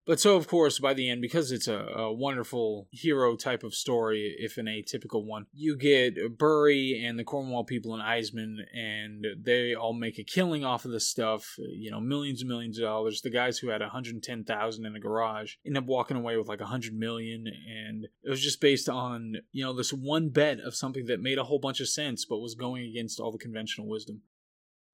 But 0.06 0.20
so, 0.20 0.36
of 0.36 0.46
course, 0.46 0.78
by 0.78 0.92
the 0.92 1.08
end, 1.08 1.22
because 1.22 1.50
it's 1.50 1.66
a, 1.66 1.78
a, 1.78 2.12
wonderful 2.12 2.88
hero 2.90 3.36
type 3.36 3.64
of 3.64 3.74
story, 3.74 4.36
if 4.38 4.58
an 4.58 4.66
atypical 4.66 5.24
one, 5.24 5.46
you 5.54 5.76
get 5.76 6.38
Burry 6.38 7.02
and 7.02 7.18
the 7.18 7.24
Cornwall 7.24 7.64
people 7.64 7.94
and 7.94 8.02
Eisman, 8.02 8.56
and 8.74 9.24
they 9.42 9.74
all 9.74 9.94
make 9.94 10.18
a 10.18 10.24
killing 10.24 10.62
off 10.62 10.84
of 10.84 10.90
this 10.90 11.08
stuff. 11.08 11.56
You 11.58 11.90
know, 11.90 12.00
millions 12.00 12.42
and 12.42 12.48
millions 12.48 12.78
of 12.78 12.84
dollars. 12.84 13.22
The 13.22 13.30
guys 13.30 13.58
who 13.58 13.68
had 13.68 13.80
110,000 13.80 14.86
in 14.86 14.94
a 14.94 15.00
garage 15.00 15.54
end 15.66 15.78
up 15.78 15.86
walking 15.86 16.18
away 16.18 16.36
with 16.36 16.48
like 16.48 16.60
100 16.60 16.92
million, 16.92 17.46
and 17.46 18.04
it 18.22 18.28
was 18.28 18.42
just 18.42 18.60
based 18.60 18.90
on 18.90 19.36
you 19.52 19.64
know 19.64 19.72
this 19.72 19.92
one 19.92 20.28
bet 20.28 20.60
of 20.60 20.74
something 20.74 21.06
that 21.06 21.20
made 21.20 21.38
a 21.38 21.44
whole 21.44 21.58
bunch 21.58 21.80
of 21.80 21.88
sense, 21.88 22.26
but 22.28 22.40
was 22.40 22.54
going 22.54 22.84
against 22.84 23.20
all 23.20 23.32
the 23.32 23.38
conventional 23.38 23.88
wisdom 23.88 24.20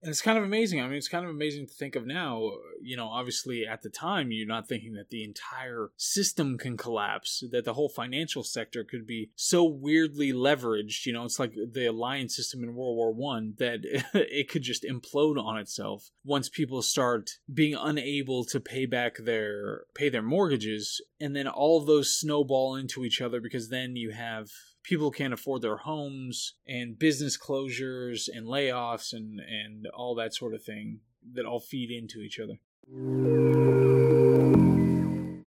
and 0.02 0.10
it's 0.10 0.22
kind 0.22 0.38
of 0.38 0.44
amazing. 0.44 0.80
I 0.80 0.84
mean, 0.84 0.96
it's 0.96 1.08
kind 1.08 1.24
of 1.24 1.30
amazing 1.30 1.66
to 1.66 1.74
think 1.74 1.94
of 1.94 2.06
now. 2.06 2.50
You 2.80 2.96
know, 2.96 3.08
obviously 3.08 3.66
at 3.66 3.82
the 3.82 3.90
time, 3.90 4.32
you're 4.32 4.46
not 4.46 4.66
thinking 4.66 4.94
that 4.94 5.10
the 5.10 5.24
entire 5.24 5.90
system 5.96 6.56
can 6.56 6.76
collapse, 6.76 7.44
that 7.52 7.64
the 7.64 7.74
whole 7.74 7.90
financial 7.90 8.42
sector 8.42 8.82
could 8.82 9.06
be 9.06 9.30
so 9.36 9.64
weirdly 9.64 10.32
leveraged. 10.32 11.04
You 11.04 11.12
know, 11.12 11.24
it's 11.24 11.38
like 11.38 11.52
the 11.54 11.86
alliance 11.86 12.34
system 12.34 12.62
in 12.62 12.74
World 12.74 12.96
War 12.96 13.12
One 13.12 13.54
that 13.58 13.80
it 14.14 14.48
could 14.48 14.62
just 14.62 14.84
implode 14.84 15.42
on 15.42 15.58
itself 15.58 16.10
once 16.24 16.48
people 16.48 16.80
start 16.80 17.30
being 17.52 17.76
unable 17.78 18.44
to 18.46 18.60
pay 18.60 18.86
back 18.86 19.16
their 19.18 19.82
pay 19.94 20.08
their 20.08 20.22
mortgages, 20.22 21.02
and 21.20 21.36
then 21.36 21.46
all 21.46 21.84
those 21.84 22.18
snowball 22.18 22.74
into 22.74 23.04
each 23.04 23.20
other 23.20 23.40
because 23.40 23.68
then 23.68 23.96
you 23.96 24.12
have 24.12 24.48
people 24.82 25.10
can't 25.10 25.34
afford 25.34 25.62
their 25.62 25.78
homes 25.78 26.54
and 26.66 26.98
business 26.98 27.38
closures 27.38 28.28
and 28.32 28.46
layoffs 28.46 29.12
and 29.12 29.40
and 29.40 29.86
all 29.94 30.14
that 30.14 30.34
sort 30.34 30.54
of 30.54 30.62
thing 30.62 31.00
that 31.34 31.44
all 31.44 31.60
feed 31.60 31.90
into 31.90 32.20
each 32.20 32.38
other 32.40 32.58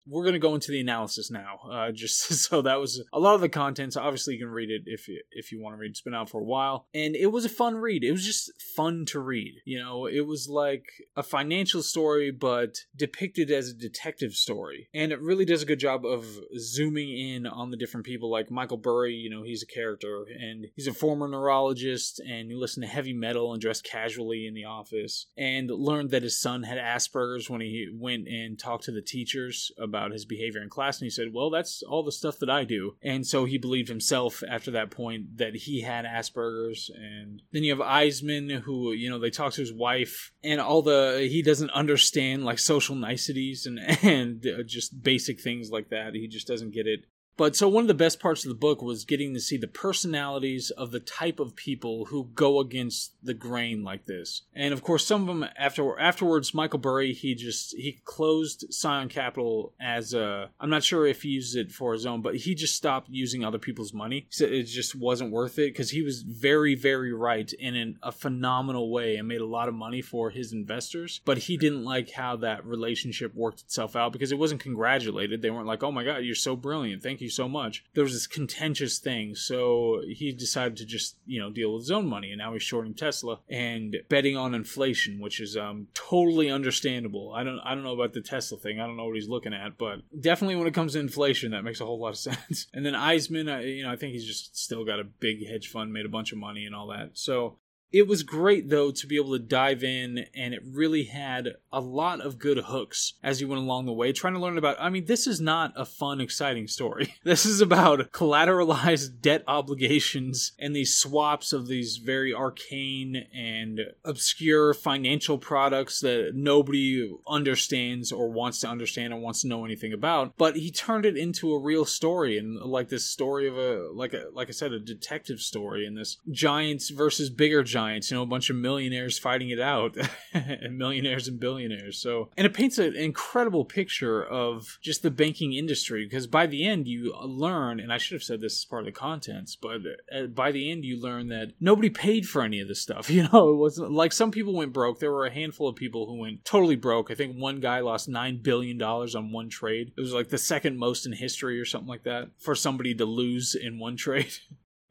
we're 0.06 0.24
going 0.24 0.34
to 0.34 0.40
go 0.40 0.54
into 0.54 0.72
the 0.72 0.80
analysis 0.80 1.30
now. 1.30 1.58
Uh, 1.70 1.92
just 1.94 2.20
so 2.48 2.62
that 2.62 2.80
was 2.80 3.02
a 3.12 3.20
lot 3.20 3.34
of 3.34 3.40
the 3.40 3.48
contents. 3.48 3.96
Obviously, 3.96 4.34
you 4.34 4.40
can 4.40 4.50
read 4.52 4.70
it 4.70 4.82
if 4.86 5.08
you 5.08 5.20
if 5.32 5.52
you 5.52 5.60
want 5.60 5.74
to 5.74 5.78
read. 5.78 5.90
It's 5.90 6.00
been 6.00 6.14
out 6.14 6.30
for 6.30 6.40
a 6.40 6.44
while, 6.44 6.86
and 6.94 7.14
it 7.14 7.26
was 7.26 7.44
a 7.44 7.50
fun 7.50 7.76
read. 7.76 8.04
It 8.04 8.12
was 8.12 8.24
just 8.24 8.50
fun 8.76 9.04
to 9.06 9.20
read. 9.20 9.54
You 9.64 9.78
know, 9.78 10.06
it 10.06 10.26
was 10.26 10.48
like 10.48 10.84
a 11.16 11.22
financial 11.22 11.82
story, 11.82 12.30
but 12.30 12.76
depicted 12.96 13.50
as 13.50 13.68
a 13.68 13.74
detective 13.74 14.32
story, 14.32 14.88
and 14.94 15.12
it 15.12 15.20
really 15.20 15.44
does 15.44 15.62
a 15.62 15.66
good 15.66 15.80
job 15.80 16.04
of 16.04 16.26
zooming 16.58 17.10
in 17.10 17.46
on 17.46 17.70
the 17.70 17.76
different 17.76 18.06
people. 18.06 18.30
Like 18.30 18.50
Michael 18.50 18.76
Burry, 18.76 19.14
you 19.14 19.30
know, 19.30 19.42
he's 19.42 19.62
a 19.62 19.72
character, 19.72 20.24
and 20.38 20.66
he's 20.76 20.86
a 20.86 20.94
former 20.94 21.28
neurologist, 21.28 22.20
and 22.20 22.50
he 22.50 22.56
listened 22.56 22.84
to 22.84 22.90
heavy 22.90 23.12
metal 23.12 23.52
and 23.52 23.60
dressed 23.60 23.84
casually 23.84 24.46
in 24.46 24.54
the 24.54 24.64
office, 24.64 25.26
and 25.36 25.70
learned 25.70 26.10
that 26.10 26.22
his 26.22 26.40
son 26.40 26.62
had 26.62 26.78
Asperger's 26.78 27.50
when 27.50 27.60
he 27.60 27.88
went 27.92 28.28
and 28.28 28.58
talked 28.58 28.84
to 28.84 28.92
the 28.92 29.02
teachers 29.02 29.70
about 29.78 29.99
about 30.00 30.12
his 30.12 30.24
behavior 30.24 30.62
in 30.62 30.68
class 30.68 30.98
and 30.98 31.06
he 31.06 31.10
said, 31.10 31.32
Well, 31.32 31.50
that's 31.50 31.82
all 31.82 32.02
the 32.02 32.12
stuff 32.12 32.38
that 32.38 32.50
I 32.50 32.64
do. 32.64 32.96
And 33.02 33.26
so 33.26 33.44
he 33.44 33.58
believed 33.58 33.88
himself 33.88 34.42
after 34.48 34.70
that 34.72 34.90
point 34.90 35.38
that 35.38 35.54
he 35.54 35.82
had 35.82 36.04
Asperger's. 36.04 36.90
And 36.94 37.42
then 37.52 37.64
you 37.64 37.76
have 37.76 37.86
Eisman, 37.86 38.60
who, 38.60 38.92
you 38.92 39.10
know, 39.10 39.18
they 39.18 39.30
talk 39.30 39.52
to 39.54 39.60
his 39.60 39.72
wife 39.72 40.32
and 40.42 40.60
all 40.60 40.82
the, 40.82 41.26
he 41.30 41.42
doesn't 41.42 41.70
understand 41.70 42.44
like 42.44 42.58
social 42.58 42.94
niceties 42.94 43.66
and, 43.66 43.78
and 44.02 44.46
uh, 44.46 44.62
just 44.64 45.02
basic 45.02 45.40
things 45.40 45.70
like 45.70 45.90
that. 45.90 46.14
He 46.14 46.26
just 46.28 46.46
doesn't 46.46 46.72
get 46.72 46.86
it. 46.86 47.00
But 47.36 47.56
so 47.56 47.68
one 47.68 47.84
of 47.84 47.88
the 47.88 47.94
best 47.94 48.20
parts 48.20 48.44
of 48.44 48.50
the 48.50 48.54
book 48.54 48.82
was 48.82 49.04
getting 49.04 49.32
to 49.34 49.40
see 49.40 49.56
the 49.56 49.66
personalities 49.66 50.70
of 50.70 50.90
the 50.90 51.00
type 51.00 51.40
of 51.40 51.56
people 51.56 52.06
who 52.06 52.28
go 52.34 52.60
against 52.60 53.14
the 53.22 53.34
grain 53.34 53.82
like 53.82 54.04
this. 54.06 54.42
And 54.54 54.74
of 54.74 54.82
course, 54.82 55.06
some 55.06 55.22
of 55.22 55.26
them 55.26 55.48
after 55.56 55.98
afterwards, 55.98 56.52
Michael 56.52 56.78
Burry 56.78 57.12
he 57.12 57.34
just 57.34 57.74
he 57.76 58.00
closed 58.04 58.66
Scion 58.70 59.08
Capital 59.08 59.72
as 59.80 60.12
a. 60.12 60.50
I'm 60.60 60.70
not 60.70 60.84
sure 60.84 61.06
if 61.06 61.22
he 61.22 61.30
used 61.30 61.56
it 61.56 61.72
for 61.72 61.92
his 61.92 62.06
own, 62.06 62.20
but 62.20 62.36
he 62.36 62.54
just 62.54 62.76
stopped 62.76 63.08
using 63.10 63.44
other 63.44 63.58
people's 63.58 63.94
money. 63.94 64.26
Said 64.30 64.52
it 64.52 64.64
just 64.64 64.94
wasn't 64.94 65.32
worth 65.32 65.58
it 65.58 65.72
because 65.72 65.90
he 65.90 66.02
was 66.02 66.22
very 66.22 66.74
very 66.74 67.12
right 67.12 67.50
in 67.52 67.96
a 68.02 68.12
phenomenal 68.12 68.90
way 68.90 69.16
and 69.16 69.26
made 69.26 69.40
a 69.40 69.46
lot 69.46 69.68
of 69.68 69.74
money 69.74 70.02
for 70.02 70.30
his 70.30 70.52
investors. 70.52 71.20
But 71.24 71.38
he 71.38 71.56
didn't 71.56 71.84
like 71.84 72.10
how 72.10 72.36
that 72.36 72.64
relationship 72.66 73.34
worked 73.34 73.60
itself 73.60 73.96
out 73.96 74.12
because 74.12 74.32
it 74.32 74.38
wasn't 74.38 74.60
congratulated. 74.60 75.40
They 75.40 75.50
weren't 75.50 75.66
like, 75.66 75.82
"Oh 75.82 75.92
my 75.92 76.04
God, 76.04 76.18
you're 76.18 76.34
so 76.34 76.54
brilliant, 76.54 77.02
thank 77.02 77.19
you." 77.20 77.30
so 77.30 77.48
much. 77.48 77.84
There 77.94 78.04
was 78.04 78.12
this 78.12 78.26
contentious 78.26 78.98
thing, 78.98 79.34
so 79.34 80.02
he 80.06 80.32
decided 80.32 80.76
to 80.78 80.84
just 80.84 81.16
you 81.26 81.40
know 81.40 81.50
deal 81.50 81.72
with 81.72 81.82
his 81.82 81.90
own 81.90 82.06
money, 82.06 82.30
and 82.30 82.38
now 82.38 82.52
he's 82.52 82.62
shorting 82.62 82.94
Tesla 82.94 83.40
and 83.48 83.96
betting 84.08 84.36
on 84.36 84.54
inflation, 84.54 85.20
which 85.20 85.40
is 85.40 85.56
um 85.56 85.88
totally 85.94 86.50
understandable. 86.50 87.32
I 87.34 87.44
don't 87.44 87.60
I 87.60 87.74
don't 87.74 87.84
know 87.84 87.94
about 87.94 88.12
the 88.12 88.20
Tesla 88.20 88.58
thing. 88.58 88.80
I 88.80 88.86
don't 88.86 88.96
know 88.96 89.06
what 89.06 89.14
he's 89.14 89.28
looking 89.28 89.54
at, 89.54 89.78
but 89.78 90.00
definitely 90.20 90.56
when 90.56 90.66
it 90.66 90.74
comes 90.74 90.92
to 90.92 91.00
inflation, 91.00 91.52
that 91.52 91.64
makes 91.64 91.80
a 91.80 91.86
whole 91.86 92.00
lot 92.00 92.10
of 92.10 92.18
sense. 92.30 92.66
And 92.74 92.84
then 92.84 92.94
Eisman, 92.94 93.76
you 93.76 93.84
know, 93.84 93.90
I 93.92 93.96
think 93.96 94.12
he's 94.12 94.26
just 94.26 94.56
still 94.56 94.84
got 94.84 95.00
a 95.00 95.04
big 95.04 95.46
hedge 95.46 95.68
fund, 95.68 95.92
made 95.92 96.06
a 96.06 96.10
bunch 96.10 96.32
of 96.32 96.38
money 96.38 96.66
and 96.66 96.74
all 96.74 96.88
that. 96.88 97.10
So 97.14 97.56
it 97.92 98.06
was 98.06 98.22
great 98.22 98.68
though 98.68 98.90
to 98.90 99.06
be 99.06 99.16
able 99.16 99.32
to 99.32 99.38
dive 99.38 99.82
in 99.82 100.26
and 100.34 100.54
it 100.54 100.62
really 100.64 101.04
had 101.04 101.56
a 101.72 101.80
lot 101.80 102.20
of 102.20 102.38
good 102.38 102.58
hooks 102.58 103.14
as 103.22 103.40
you 103.40 103.48
went 103.48 103.60
along 103.60 103.86
the 103.86 103.92
way 103.92 104.12
trying 104.12 104.34
to 104.34 104.40
learn 104.40 104.58
about 104.58 104.76
I 104.80 104.90
mean 104.90 105.06
this 105.06 105.26
is 105.26 105.40
not 105.40 105.72
a 105.76 105.84
fun 105.84 106.20
exciting 106.20 106.68
story. 106.68 107.14
This 107.30 107.44
is 107.44 107.60
about 107.60 108.12
collateralized 108.12 109.20
debt 109.22 109.44
obligations 109.46 110.52
and 110.58 110.74
these 110.74 110.94
swaps 110.94 111.52
of 111.52 111.68
these 111.68 111.98
very 111.98 112.34
arcane 112.34 113.26
and 113.34 113.80
obscure 114.04 114.74
financial 114.74 115.38
products 115.38 116.00
that 116.00 116.32
nobody 116.34 117.12
understands 117.28 118.10
or 118.10 118.30
wants 118.30 118.60
to 118.60 118.68
understand 118.68 119.12
or 119.12 119.20
wants 119.20 119.42
to 119.42 119.48
know 119.48 119.64
anything 119.64 119.92
about, 119.92 120.36
but 120.36 120.56
he 120.56 120.70
turned 120.70 121.04
it 121.04 121.16
into 121.16 121.52
a 121.52 121.60
real 121.60 121.84
story 121.84 122.38
and 122.38 122.58
like 122.58 122.88
this 122.88 123.04
story 123.04 123.46
of 123.46 123.56
a 123.56 123.90
like 123.92 124.12
a 124.12 124.26
like 124.32 124.48
I 124.48 124.52
said 124.52 124.72
a 124.72 124.80
detective 124.80 125.40
story 125.40 125.86
and 125.86 125.96
this 125.96 126.16
giants 126.30 126.90
versus 126.90 127.30
bigger 127.30 127.62
giants 127.62 127.79
giants, 127.80 128.10
you 128.10 128.16
know, 128.16 128.22
a 128.22 128.26
bunch 128.26 128.50
of 128.50 128.56
millionaires 128.56 129.18
fighting 129.18 129.50
it 129.50 129.60
out, 129.60 129.96
and 130.34 130.76
millionaires 130.76 131.28
and 131.28 131.40
billionaires. 131.40 131.98
So, 131.98 132.28
and 132.36 132.46
it 132.46 132.54
paints 132.54 132.78
an 132.78 132.94
incredible 132.94 133.64
picture 133.64 134.22
of 134.22 134.78
just 134.82 135.02
the 135.02 135.10
banking 135.10 135.54
industry 135.54 136.04
because 136.04 136.26
by 136.26 136.46
the 136.46 136.66
end 136.66 136.86
you 136.86 137.14
learn, 137.22 137.80
and 137.80 137.92
I 137.92 137.98
should 137.98 138.16
have 138.16 138.22
said 138.22 138.40
this 138.40 138.60
as 138.60 138.64
part 138.64 138.82
of 138.82 138.86
the 138.86 138.92
contents, 138.92 139.56
but 139.56 139.80
uh, 140.14 140.26
by 140.26 140.52
the 140.52 140.70
end 140.70 140.84
you 140.84 141.00
learn 141.00 141.28
that 141.28 141.52
nobody 141.58 141.90
paid 141.90 142.28
for 142.28 142.42
any 142.42 142.60
of 142.60 142.68
this 142.68 142.80
stuff. 142.80 143.08
You 143.20 143.28
know, 143.32 143.50
it 143.50 143.56
wasn't 143.56 143.90
like 143.90 144.12
some 144.12 144.30
people 144.30 144.54
went 144.54 144.72
broke. 144.72 144.98
There 144.98 145.12
were 145.12 145.26
a 145.26 145.34
handful 145.34 145.68
of 145.68 145.76
people 145.76 146.06
who 146.06 146.14
went 146.16 146.42
totally 146.44 146.76
broke. 146.76 147.10
I 147.10 147.14
think 147.14 147.36
one 147.36 147.60
guy 147.60 147.80
lost 147.80 148.08
nine 148.08 148.40
billion 148.40 148.78
dollars 148.78 149.14
on 149.14 149.30
one 149.30 149.50
trade. 149.50 149.92
It 149.94 150.00
was 150.00 150.14
like 150.14 150.30
the 150.30 150.38
second 150.38 150.78
most 150.78 151.04
in 151.04 151.12
history 151.12 151.60
or 151.60 151.66
something 151.66 151.88
like 151.88 152.04
that 152.04 152.30
for 152.38 152.54
somebody 152.54 152.94
to 152.94 153.04
lose 153.04 153.54
in 153.54 153.78
one 153.78 153.96
trade. 154.06 154.32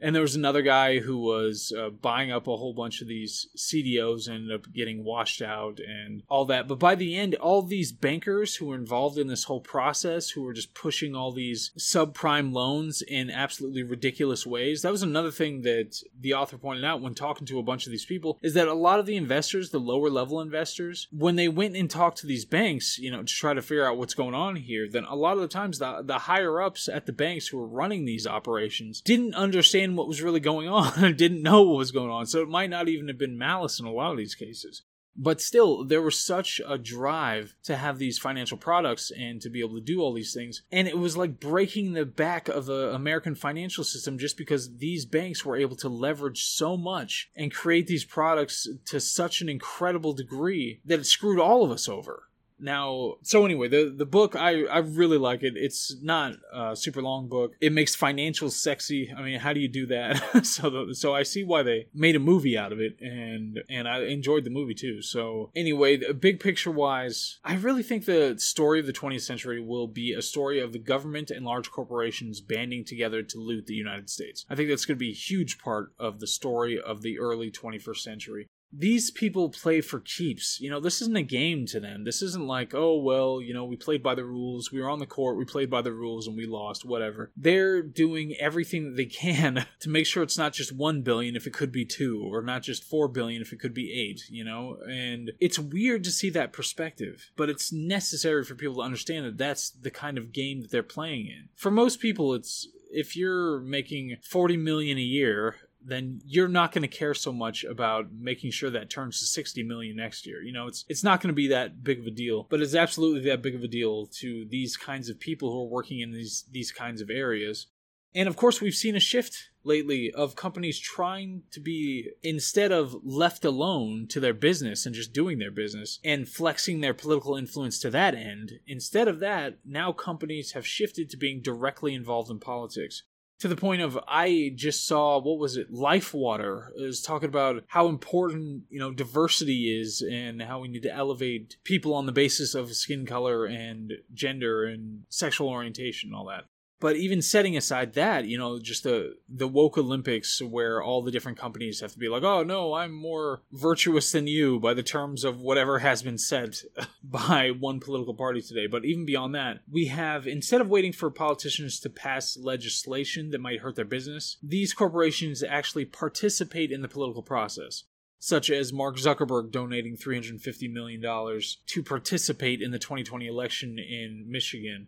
And 0.02 0.16
there 0.16 0.22
was 0.22 0.36
another 0.36 0.62
guy 0.62 1.00
who 1.00 1.18
was 1.18 1.74
uh, 1.78 1.90
buying 1.90 2.32
up 2.32 2.48
a 2.48 2.56
whole 2.56 2.74
bunch 2.74 3.02
of 3.02 3.08
these 3.08 3.48
CDOs 3.58 4.28
and 4.28 4.36
ended 4.36 4.56
up 4.56 4.74
getting 4.74 5.04
washed 5.04 5.42
out 5.42 5.80
and 5.80 6.24
all 6.30 6.46
that. 6.46 6.68
But 6.68 6.80
by 6.80 6.96
the 6.96 7.18
end, 7.18 7.36
all 7.36 7.62
these 7.62 7.92
bankers 7.92 8.56
who 8.56 8.68
were 8.68 8.76
involved 8.76 9.18
in 9.18 9.28
this 9.28 9.46
whole 9.46 9.60
process, 9.60 10.30
who 10.30 10.44
were 10.44 10.54
just 10.54 10.74
pushing 10.74 11.16
all 11.16 11.32
these 11.32 11.72
subprime 11.78 12.54
loans 12.54 13.02
in 13.02 13.30
absolutely 13.30 13.84
ridiculous 13.84 14.46
ways, 14.46 14.82
that 14.82 14.92
was 14.92 15.04
another 15.04 15.32
thing 15.32 15.62
that 15.64 16.02
the 16.20 16.34
author 16.34 16.58
pointed 16.58 16.86
out 16.86 17.02
when 17.02 17.14
talking 17.14 17.48
to 17.48 17.60
a 17.60 17.64
bunch 17.64 17.86
of 17.86 17.92
these 17.92 18.06
people, 18.06 18.38
is 18.42 18.54
that 18.54 18.68
a 18.68 18.74
lot 18.74 19.00
of 19.00 19.06
the 19.06 19.18
investors, 19.18 19.70
the 19.70 19.80
lower 19.80 20.10
level 20.10 20.40
investors, 20.40 21.08
when 21.12 21.36
they 21.36 21.48
went 21.48 21.76
and 21.76 21.90
talked 21.90 22.20
to 22.20 22.28
these 22.28 22.46
banks, 22.46 22.98
you 22.98 23.12
know, 23.12 23.24
to 23.24 23.34
try 23.34 23.54
to 23.54 23.62
figure 23.62 23.86
out 23.86 23.98
what's 23.98 24.14
going 24.14 24.34
on 24.34 24.56
here, 24.56 24.88
then 24.90 25.04
a 25.06 25.16
lot 25.16 25.34
of 25.34 25.42
the 25.42 25.48
times 25.48 25.80
the, 25.80 26.02
the 26.04 26.20
higher 26.20 26.62
ups 26.62 26.88
at 26.88 27.06
the 27.06 27.12
banks 27.12 27.48
who 27.48 27.58
were 27.58 27.68
running 27.68 28.06
these 28.06 28.26
operations 28.26 29.02
didn't 29.02 29.36
understand 29.36 29.89
what 29.96 30.08
was 30.08 30.22
really 30.22 30.40
going 30.40 30.68
on 30.68 31.16
didn't 31.16 31.42
know 31.42 31.64
what 31.64 31.78
was 31.78 31.92
going 31.92 32.10
on. 32.10 32.26
So 32.26 32.42
it 32.42 32.50
might 32.50 32.70
not 32.70 32.88
even 32.88 33.08
have 33.08 33.18
been 33.18 33.38
malice 33.38 33.80
in 33.80 33.86
a 33.86 33.92
lot 33.92 34.12
of 34.12 34.18
these 34.18 34.36
cases. 34.36 34.84
But 35.22 35.42
still, 35.42 35.84
there 35.84 36.02
was 36.02 36.18
such 36.18 36.62
a 36.66 36.78
drive 36.78 37.54
to 37.64 37.76
have 37.76 37.98
these 37.98 38.18
financial 38.18 38.58
products 38.58 39.12
and 39.12 39.42
to 39.42 39.50
be 39.50 39.60
able 39.60 39.76
to 39.76 39.82
do 39.82 40.02
all 40.02 40.14
these 40.14 40.34
things. 40.34 40.62
And 40.72 40.88
it 40.88 40.98
was 40.98 41.18
like 41.18 41.42
breaking 41.42 41.92
the 41.92 42.06
back 42.06 42.48
of 42.48 42.66
the 42.66 42.94
American 42.94 43.36
financial 43.36 43.84
system 43.84 44.18
just 44.18 44.38
because 44.38 44.78
these 44.78 45.06
banks 45.06 45.44
were 45.44 45.58
able 45.58 45.76
to 45.78 45.90
leverage 45.90 46.46
so 46.46 46.78
much 46.78 47.32
and 47.36 47.52
create 47.54 47.88
these 47.88 48.06
products 48.06 48.66
to 48.86 49.02
such 49.02 49.42
an 49.42 49.50
incredible 49.50 50.14
degree 50.14 50.80
that 50.86 51.02
it 51.02 51.06
screwed 51.06 51.40
all 51.40 51.66
of 51.66 51.72
us 51.72 51.90
over. 51.90 52.29
Now, 52.60 53.16
so 53.24 53.46
anyway, 53.46 53.68
the 53.68 53.94
the 53.96 54.06
book 54.06 54.36
I 54.36 54.64
I 54.66 54.80
really 54.80 55.18
like 55.18 55.44
it. 55.44 55.54
It's 55.56 55.96
not 56.02 56.34
a 56.54 56.76
super 56.76 57.02
long 57.02 57.28
book. 57.28 57.54
It 57.62 57.74
makes 57.74 57.96
financials 57.96 58.52
sexy. 58.52 59.14
I 59.16 59.22
mean, 59.22 59.40
how 59.40 59.54
do 59.54 59.60
you 59.60 59.68
do 59.68 59.86
that? 59.88 60.46
so 60.46 60.70
the, 60.70 60.96
so 60.96 61.14
I 61.14 61.24
see 61.24 61.44
why 61.44 61.64
they 61.64 61.88
made 61.94 62.16
a 62.16 62.20
movie 62.20 62.58
out 62.58 62.72
of 62.72 62.80
it, 62.80 63.00
and 63.02 63.60
and 63.70 63.88
I 63.88 64.04
enjoyed 64.04 64.44
the 64.44 64.50
movie 64.50 64.74
too. 64.74 65.02
So 65.02 65.52
anyway, 65.56 65.98
big 66.14 66.40
picture 66.40 66.72
wise, 66.72 67.40
I 67.44 67.56
really 67.56 67.84
think 67.84 68.06
the 68.06 68.36
story 68.38 68.80
of 68.80 68.86
the 68.86 68.94
20th 68.94 69.22
century 69.22 69.62
will 69.62 69.88
be 69.88 70.14
a 70.14 70.22
story 70.22 70.60
of 70.60 70.74
the 70.74 70.80
government 70.80 71.32
and 71.32 71.46
large 71.46 71.72
corporations 71.72 72.42
banding 72.42 72.86
together 72.86 73.24
to 73.24 73.40
loot 73.40 73.66
the 73.66 73.74
United 73.74 74.10
States. 74.10 74.46
I 74.50 74.56
think 74.56 74.70
that's 74.70 74.86
going 74.86 74.98
to 74.98 75.00
be 75.00 75.12
a 75.12 75.14
huge 75.14 75.60
part 75.60 75.94
of 76.00 76.20
the 76.20 76.28
story 76.28 76.80
of 76.80 77.02
the 77.02 77.20
early 77.20 77.52
21st 77.52 77.98
century. 77.98 78.48
These 78.72 79.10
people 79.10 79.50
play 79.50 79.82
for 79.82 80.00
keeps. 80.00 80.60
You 80.60 80.70
know, 80.70 80.80
this 80.80 81.02
isn't 81.02 81.18
a 81.18 81.24
game 81.24 81.66
to 81.68 81.80
them. 81.80 82.04
This 82.04 82.22
isn't 82.22 82.46
like, 82.46 82.74
oh, 82.74 82.98
well, 82.98 83.42
you 83.42 83.54
know, 83.54 83.66
we 83.66 83.76
played 83.76 84.04
by 84.04 84.16
the 84.16 84.26
rules. 84.26 84.72
We 84.72 84.80
were 84.80 84.90
on 84.90 85.00
the 85.00 85.06
court. 85.06 85.38
We 85.38 85.46
played 85.46 85.70
by 85.70 85.82
the 85.82 85.94
rules 85.94 86.28
and 86.28 86.38
we 86.38 86.46
lost, 86.46 86.86
whatever. 86.86 87.32
They're 87.36 87.82
doing 87.82 88.36
everything 88.40 88.86
that 88.86 88.98
they 88.98 89.06
can 89.06 89.66
to 89.80 89.90
make 89.90 90.06
sure 90.06 90.24
it's 90.24 90.38
not 90.38 90.54
just 90.54 90.76
1 90.76 91.02
billion 91.02 91.36
if 91.36 91.48
it 91.48 91.54
could 91.54 91.72
be 91.72 91.86
2 91.86 92.30
or 92.32 92.42
not 92.42 92.62
just 92.62 92.84
4 92.84 93.08
billion 93.08 93.42
if 93.42 93.52
it 93.52 93.60
could 93.60 93.74
be 93.74 93.92
8, 94.12 94.22
you 94.30 94.44
know? 94.44 94.78
And 94.88 95.32
it's 95.40 95.60
weird 95.60 96.04
to 96.04 96.12
see 96.12 96.30
that 96.32 96.54
perspective, 96.54 97.32
but 97.36 97.50
it's 97.50 97.74
necessary 97.74 98.44
for 98.44 98.56
people 98.56 98.76
to 98.76 98.82
understand 98.82 99.26
that 99.26 99.38
that's 99.38 99.72
the 99.72 99.92
kind 99.92 100.18
of 100.18 100.32
game 100.32 100.62
that 100.62 100.72
they're 100.72 100.84
playing 100.84 101.28
in. 101.28 101.50
For 101.56 101.72
most 101.72 102.00
people, 102.00 102.34
it's 102.34 102.68
if 102.92 103.16
you're 103.16 103.60
making 103.62 104.18
40 104.24 104.58
million 104.58 104.98
a 104.98 105.02
year 105.02 105.56
then 105.90 106.22
you're 106.26 106.48
not 106.48 106.72
going 106.72 106.82
to 106.82 106.88
care 106.88 107.14
so 107.14 107.32
much 107.32 107.64
about 107.64 108.12
making 108.12 108.52
sure 108.52 108.70
that 108.70 108.90
turns 108.90 109.20
to 109.20 109.26
60 109.26 109.64
million 109.64 109.96
next 109.96 110.26
year. 110.26 110.42
You 110.42 110.54
know, 110.54 110.68
it's 110.68 110.86
it's 110.88 111.04
not 111.04 111.22
going 111.22 111.30
to 111.30 111.36
be 111.36 111.48
that 111.48 111.84
big 111.84 112.00
of 112.00 112.06
a 112.06 112.12
deal, 112.12 112.48
but 112.50 112.62
it's 112.62 112.76
absolutely 112.76 113.30
that 113.30 113.42
big 113.42 113.56
of 113.56 113.64
a 113.64 113.68
deal 113.68 114.08
to 114.20 114.46
these 114.50 114.78
kinds 114.78 115.10
of 115.10 115.20
people 115.20 115.52
who 115.52 115.64
are 115.64 115.70
working 115.70 116.00
in 116.00 116.12
these 116.12 116.46
these 116.52 116.72
kinds 116.72 117.02
of 117.02 117.10
areas. 117.10 117.68
And 118.16 118.28
of 118.28 118.36
course, 118.36 118.60
we've 118.60 118.74
seen 118.74 118.96
a 118.96 119.00
shift 119.00 119.50
lately 119.64 120.12
of 120.12 120.36
companies 120.36 120.80
trying 120.80 121.44
to 121.52 121.60
be, 121.60 122.10
instead 122.24 122.72
of 122.72 122.96
left 123.04 123.46
alone 123.46 124.08
to 124.08 124.20
their 124.20 124.34
business 124.34 124.86
and 124.86 124.96
just 124.96 125.14
doing 125.14 125.38
their 125.38 125.52
business 125.52 126.00
and 126.04 126.28
flexing 126.28 126.82
their 126.82 126.94
political 126.94 127.36
influence 127.36 127.80
to 127.80 127.92
that 127.92 128.16
end, 128.16 128.54
instead 128.66 129.08
of 129.08 129.20
that, 129.20 129.60
now 129.64 129.92
companies 129.92 130.54
have 130.54 130.66
shifted 130.66 131.10
to 131.10 131.18
being 131.18 131.42
directly 131.42 131.94
involved 131.94 132.32
in 132.32 132.40
politics 132.40 133.04
to 133.40 133.48
the 133.48 133.56
point 133.56 133.82
of 133.82 133.98
I 134.08 134.52
just 134.56 134.86
saw 134.86 135.20
what 135.20 135.40
was 135.40 135.58
it 135.58 135.72
Life 135.72 136.14
Water 136.14 136.72
is 136.76 137.02
talking 137.02 137.30
about 137.30 137.64
how 137.68 137.88
important 137.88 138.64
you 138.70 138.80
know 138.80 138.92
diversity 138.92 139.80
is 139.80 140.02
and 140.02 140.42
how 140.42 140.60
we 140.60 140.68
need 140.68 140.84
to 140.84 140.94
elevate 140.94 141.58
people 141.64 141.94
on 141.94 142.06
the 142.06 142.12
basis 142.12 142.54
of 142.54 142.76
skin 142.76 143.06
color 143.06 143.46
and 143.46 143.94
gender 144.14 144.66
and 144.66 145.04
sexual 145.10 145.50
orientation 145.50 146.10
and 146.10 146.16
all 146.16 146.26
that. 146.26 146.46
But 146.80 146.96
even 146.96 147.22
setting 147.22 147.58
aside 147.58 147.94
that, 147.94 148.26
you 148.26 148.38
know, 148.38 148.58
just 148.60 148.84
the 148.84 149.18
the 149.28 149.48
woke 149.48 149.78
Olympics 149.78 150.42
where 150.42 150.82
all 150.82 151.02
the 151.02 151.12
different 151.12 151.38
companies 151.38 151.82
have 151.82 151.92
to 151.92 152.00
be 152.00 152.08
like, 152.08 152.24
"Oh 152.24 152.44
no, 152.44 152.74
I'm 152.74 152.94
more 152.94 153.42
virtuous 153.52 154.12
than 154.12 154.28
you" 154.28 154.60
by 154.60 154.74
the 154.74 154.84
terms 154.84 155.24
of 155.24 155.42
whatever 155.42 155.80
has 155.80 156.02
been 156.02 156.18
said 156.18 156.58
by 157.04 157.52
one 157.52 157.80
political 157.80 158.14
party 158.14 158.42
today. 158.42 158.68
But 158.68 158.86
even 158.86 159.06
beyond 159.06 159.36
that, 159.36 159.60
we 159.70 159.88
have 159.88 160.26
instead 160.26 160.62
of 160.62 160.70
waiting 160.70 160.94
for 160.94 161.12
politicians 161.12 161.80
to 161.82 161.90
pass 161.90 162.38
legislation 162.38 163.32
that 163.32 163.42
might 163.42 163.60
hurt 163.60 163.76
their 163.76 163.86
business, 163.86 164.38
these 164.42 164.74
corporations 164.74 165.44
actually 165.44 165.86
participate 165.86 166.72
in 166.72 166.82
the 166.82 166.88
political 166.88 167.24
process 167.24 167.84
such 168.20 168.50
as 168.50 168.74
Mark 168.74 168.98
Zuckerberg 168.98 169.50
donating 169.50 169.96
$350 169.96 170.72
million 170.72 171.02
to 171.02 171.84
participate 171.84 172.62
in 172.62 172.72
the 172.72 172.78
2020 172.78 173.26
election 173.26 173.80
in 173.80 174.26
Michigan, 174.28 174.88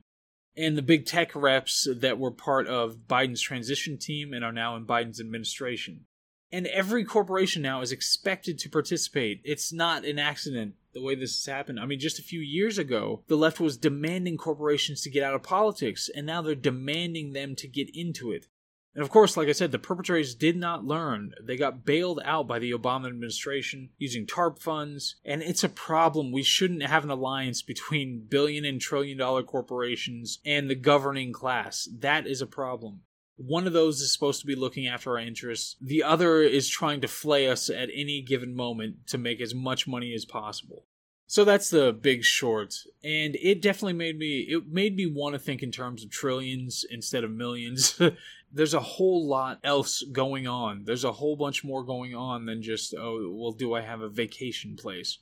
and 0.58 0.78
the 0.78 0.82
big 0.82 1.06
tech 1.06 1.36
reps 1.36 1.88
that 1.94 2.20
were 2.20 2.32
part 2.32 2.68
of 2.68 3.08
Biden's 3.08 3.42
transition 3.42 3.98
team 3.98 4.34
and 4.34 4.44
are 4.44 4.52
now 4.52 4.76
in 4.76 4.86
Biden's 4.86 5.20
administration. 5.20 6.06
And 6.52 6.68
every 6.68 7.06
corporation 7.06 7.62
now 7.62 7.82
is 7.82 7.94
expected 7.94 8.60
to 8.60 8.70
participate. 8.70 9.42
It's 9.46 9.72
not 9.72 10.04
an 10.04 10.20
accident 10.20 10.76
the 10.94 11.02
way 11.02 11.16
this 11.16 11.46
has 11.46 11.54
happened. 11.54 11.80
I 11.80 11.86
mean, 11.86 12.00
just 12.00 12.20
a 12.20 12.24
few 12.24 12.42
years 12.42 12.78
ago, 12.78 13.24
the 13.28 13.38
left 13.38 13.62
was 13.62 13.78
demanding 13.78 14.38
corporations 14.38 15.02
to 15.04 15.10
get 15.10 15.24
out 15.24 15.34
of 15.34 15.44
politics, 15.44 16.10
and 16.14 16.26
now 16.26 16.42
they're 16.42 16.56
demanding 16.56 17.32
them 17.32 17.56
to 17.56 17.68
get 17.68 17.90
into 17.96 18.32
it. 18.32 18.48
And 18.94 19.04
of 19.04 19.10
course, 19.10 19.38
like 19.38 19.48
I 19.48 19.54
said, 19.54 19.72
the 19.72 19.80
perpetrators 19.80 20.36
did 20.36 20.58
not 20.58 20.84
learn. 20.84 21.32
They 21.42 21.56
got 21.56 21.86
bailed 21.86 22.20
out 22.26 22.48
by 22.48 22.60
the 22.60 22.72
Obama 22.72 23.08
administration 23.08 23.90
using 23.98 24.26
TARP 24.26 24.60
funds, 24.60 25.16
and 25.24 25.42
it's 25.42 25.64
a 25.64 25.70
problem. 25.70 26.32
We 26.32 26.44
shouldn't 26.44 26.84
have 26.84 27.06
an 27.06 27.10
alliance 27.10 27.62
between 27.62 28.28
billion 28.30 28.66
and 28.66 28.82
trillion 28.82 29.18
dollar 29.18 29.44
corporations 29.44 30.40
and 30.46 30.70
the 30.70 30.76
governing 30.76 31.32
class. 31.32 31.88
That 32.00 32.28
is 32.28 32.42
a 32.42 32.48
problem. 32.48 33.02
One 33.38 33.66
of 33.66 33.74
those 33.74 34.02
is 34.02 34.14
supposed 34.14 34.42
to 34.42 34.48
be 34.48 34.56
looking 34.56 34.88
after 34.88 35.12
our 35.12 35.20
interests. 35.20 35.78
The 35.82 36.04
other 36.04 36.42
is 36.42 36.70
trying 36.70 37.02
to 37.02 37.08
flay 37.08 37.48
us 37.48 37.70
at 37.70 37.90
any 37.94 38.22
given 38.22 38.56
moment 38.56 39.08
to 39.08 39.18
make 39.18 39.42
as 39.42 39.56
much 39.56 39.88
money 39.88 40.14
as 40.14 40.26
possible. 40.26 40.86
So 41.32 41.46
that's 41.46 41.70
the 41.70 41.94
big 41.94 42.26
short. 42.26 42.76
And 43.06 43.38
it 43.38 43.62
definitely 43.62 43.94
made 43.94 44.20
me 44.20 44.40
it 44.50 44.68
made 44.68 44.98
me 44.98 45.06
want 45.06 45.32
to 45.32 45.40
think 45.40 45.64
in 45.64 45.72
terms 45.72 46.04
of 46.04 46.12
trillions 46.12 46.84
instead 46.92 47.24
of 47.24 47.32
millions. 47.32 47.98
There's 48.52 48.74
a 48.74 48.82
whole 48.82 49.30
lot 49.30 49.60
else 49.64 50.04
going 50.12 50.46
on. 50.46 50.84
There's 50.84 51.06
a 51.06 51.14
whole 51.14 51.38
bunch 51.38 51.64
more 51.64 51.86
going 51.86 52.14
on 52.14 52.48
than 52.48 52.62
just 52.62 52.94
oh 52.94 53.32
well 53.34 53.54
do 53.54 53.74
I 53.74 53.80
have 53.80 54.02
a 54.02 54.10
vacation 54.10 54.76
place? 54.76 55.20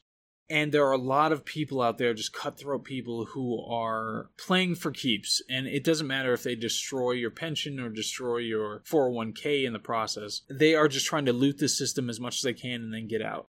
And 0.49 0.71
there 0.71 0.87
are 0.87 0.93
a 0.93 0.97
lot 0.97 1.31
of 1.31 1.45
people 1.45 1.79
out 1.79 1.99
there, 1.99 2.15
just 2.15 2.33
cutthroat 2.33 2.85
people 2.85 3.25
who 3.25 3.63
are 3.63 4.31
playing 4.35 4.77
for 4.77 4.89
keeps. 4.89 5.43
And 5.47 5.67
it 5.67 5.83
doesn't 5.83 6.07
matter 6.07 6.33
if 6.33 6.41
they 6.41 6.55
destroy 6.55 7.11
your 7.11 7.29
pension 7.29 7.79
or 7.79 7.89
destroy 7.89 8.37
your 8.37 8.79
401k 8.89 9.63
in 9.63 9.73
the 9.73 9.79
process. 9.79 10.41
They 10.49 10.73
are 10.73 10.87
just 10.87 11.05
trying 11.05 11.25
to 11.25 11.33
loot 11.33 11.59
the 11.59 11.69
system 11.69 12.09
as 12.09 12.19
much 12.19 12.37
as 12.37 12.41
they 12.41 12.53
can 12.53 12.81
and 12.81 12.91
then 12.91 13.07
get 13.07 13.21
out. 13.21 13.48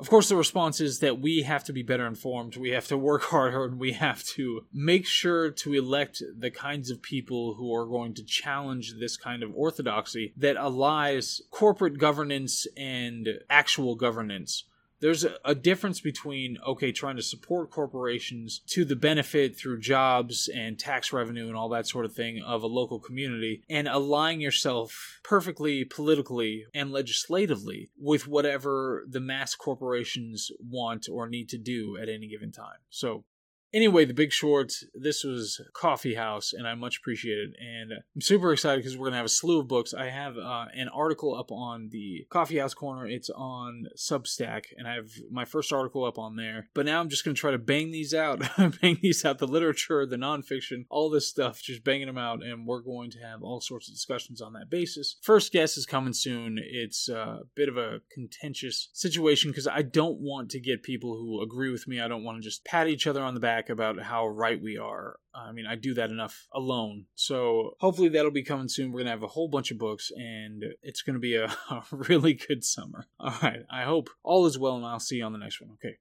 Of 0.00 0.08
course, 0.08 0.30
the 0.30 0.36
response 0.36 0.80
is 0.80 1.00
that 1.00 1.20
we 1.20 1.42
have 1.42 1.62
to 1.64 1.74
be 1.74 1.82
better 1.82 2.06
informed, 2.06 2.56
we 2.56 2.70
have 2.70 2.88
to 2.88 2.96
work 2.96 3.22
harder, 3.24 3.66
and 3.66 3.78
we 3.78 3.92
have 3.92 4.24
to 4.28 4.64
make 4.72 5.04
sure 5.04 5.50
to 5.50 5.74
elect 5.74 6.22
the 6.38 6.50
kinds 6.50 6.90
of 6.90 7.02
people 7.02 7.52
who 7.54 7.74
are 7.74 7.84
going 7.84 8.14
to 8.14 8.24
challenge 8.24 8.94
this 8.98 9.18
kind 9.18 9.42
of 9.42 9.52
orthodoxy 9.54 10.32
that 10.38 10.56
allies 10.56 11.42
corporate 11.50 11.98
governance 11.98 12.66
and 12.78 13.28
actual 13.50 13.94
governance 13.94 14.64
there's 15.00 15.24
a, 15.24 15.34
a, 15.44 15.54
difference 15.54 16.00
between 16.00 16.58
okay 16.66 16.92
trying 16.92 17.16
to 17.16 17.22
support 17.22 17.70
corporations 17.70 18.60
to 18.66 18.84
the 18.84 18.96
benefit 18.96 19.56
through 19.56 19.80
jobs 19.80 20.48
and 20.54 20.78
tax 20.78 21.12
revenue 21.12 21.48
and 21.48 21.56
all 21.56 21.68
that 21.68 21.86
sort 21.86 22.04
of 22.04 22.12
thing 22.12 22.42
of 22.42 22.62
a 22.62 22.66
local 22.66 22.98
community 22.98 23.62
and 23.68 23.88
aligning 23.88 24.40
yourself 24.40 25.20
perfectly 25.22 25.84
politically 25.84 26.64
and 26.74 26.92
legislatively 26.92 27.90
with 27.98 28.26
whatever 28.26 29.04
the 29.08 29.20
mass 29.20 29.54
corporations 29.54 30.50
want 30.58 31.08
or 31.10 31.28
need 31.28 31.48
to 31.48 31.58
do 31.58 31.96
at 32.00 32.08
any 32.08 32.26
given 32.26 32.52
time. 32.52 32.78
So 32.88 33.24
Anyway, 33.72 34.04
The 34.04 34.14
Big 34.14 34.32
Short, 34.32 34.72
this 34.94 35.22
was 35.22 35.60
Coffee 35.74 36.14
House, 36.14 36.52
and 36.52 36.66
I 36.66 36.74
much 36.74 36.98
appreciate 36.98 37.38
it. 37.38 37.50
And 37.60 37.92
I'm 38.14 38.20
super 38.20 38.52
excited 38.52 38.78
because 38.78 38.96
we're 38.96 39.04
going 39.04 39.12
to 39.12 39.18
have 39.18 39.26
a 39.26 39.28
slew 39.28 39.60
of 39.60 39.68
books. 39.68 39.94
I 39.94 40.06
have 40.06 40.36
uh, 40.36 40.66
an 40.74 40.88
article 40.88 41.36
up 41.36 41.52
on 41.52 41.88
the 41.92 42.26
Coffee 42.30 42.58
House 42.58 42.74
Corner. 42.74 43.06
It's 43.06 43.30
on 43.30 43.86
Substack, 43.96 44.64
and 44.76 44.88
I 44.88 44.94
have 44.94 45.10
my 45.30 45.44
first 45.44 45.72
article 45.72 46.04
up 46.04 46.18
on 46.18 46.34
there. 46.34 46.68
But 46.74 46.86
now 46.86 47.00
I'm 47.00 47.08
just 47.08 47.24
going 47.24 47.34
to 47.36 47.40
try 47.40 47.52
to 47.52 47.58
bang 47.58 47.92
these 47.92 48.12
out, 48.12 48.40
bang 48.82 48.98
these 49.00 49.24
out 49.24 49.38
the 49.38 49.46
literature, 49.46 50.04
the 50.04 50.16
nonfiction, 50.16 50.86
all 50.90 51.08
this 51.08 51.28
stuff, 51.28 51.62
just 51.62 51.84
banging 51.84 52.08
them 52.08 52.18
out. 52.18 52.42
And 52.42 52.66
we're 52.66 52.82
going 52.82 53.12
to 53.12 53.18
have 53.18 53.42
all 53.42 53.60
sorts 53.60 53.88
of 53.88 53.94
discussions 53.94 54.40
on 54.40 54.52
that 54.54 54.68
basis. 54.68 55.16
First 55.22 55.52
guest 55.52 55.78
is 55.78 55.86
coming 55.86 56.12
soon. 56.12 56.58
It's 56.60 57.08
a 57.08 57.42
bit 57.54 57.68
of 57.68 57.76
a 57.76 58.00
contentious 58.12 58.88
situation 58.94 59.52
because 59.52 59.68
I 59.68 59.82
don't 59.82 60.18
want 60.18 60.50
to 60.50 60.60
get 60.60 60.82
people 60.82 61.16
who 61.16 61.40
agree 61.40 61.70
with 61.70 61.86
me. 61.86 62.00
I 62.00 62.08
don't 62.08 62.24
want 62.24 62.38
to 62.38 62.42
just 62.42 62.64
pat 62.64 62.88
each 62.88 63.06
other 63.06 63.22
on 63.22 63.34
the 63.34 63.40
back 63.40 63.59
about 63.68 64.00
how 64.00 64.26
right 64.26 64.60
we 64.60 64.78
are. 64.78 65.16
I 65.34 65.52
mean, 65.52 65.66
I 65.66 65.76
do 65.76 65.94
that 65.94 66.10
enough 66.10 66.46
alone. 66.54 67.06
So 67.14 67.72
hopefully 67.80 68.08
that'll 68.08 68.30
be 68.30 68.42
coming 68.42 68.68
soon. 68.68 68.90
We're 68.90 69.00
going 69.00 69.06
to 69.06 69.12
have 69.12 69.22
a 69.22 69.28
whole 69.28 69.48
bunch 69.48 69.70
of 69.70 69.78
books 69.78 70.10
and 70.16 70.64
it's 70.82 71.02
going 71.02 71.14
to 71.14 71.20
be 71.20 71.36
a, 71.36 71.44
a 71.70 71.82
really 71.92 72.34
good 72.34 72.64
summer. 72.64 73.06
All 73.18 73.36
right. 73.42 73.62
I 73.70 73.82
hope 73.82 74.10
all 74.22 74.46
is 74.46 74.58
well 74.58 74.76
and 74.76 74.86
I'll 74.86 75.00
see 75.00 75.16
you 75.16 75.24
on 75.24 75.32
the 75.32 75.38
next 75.38 75.60
one. 75.60 75.70
Okay. 75.72 75.98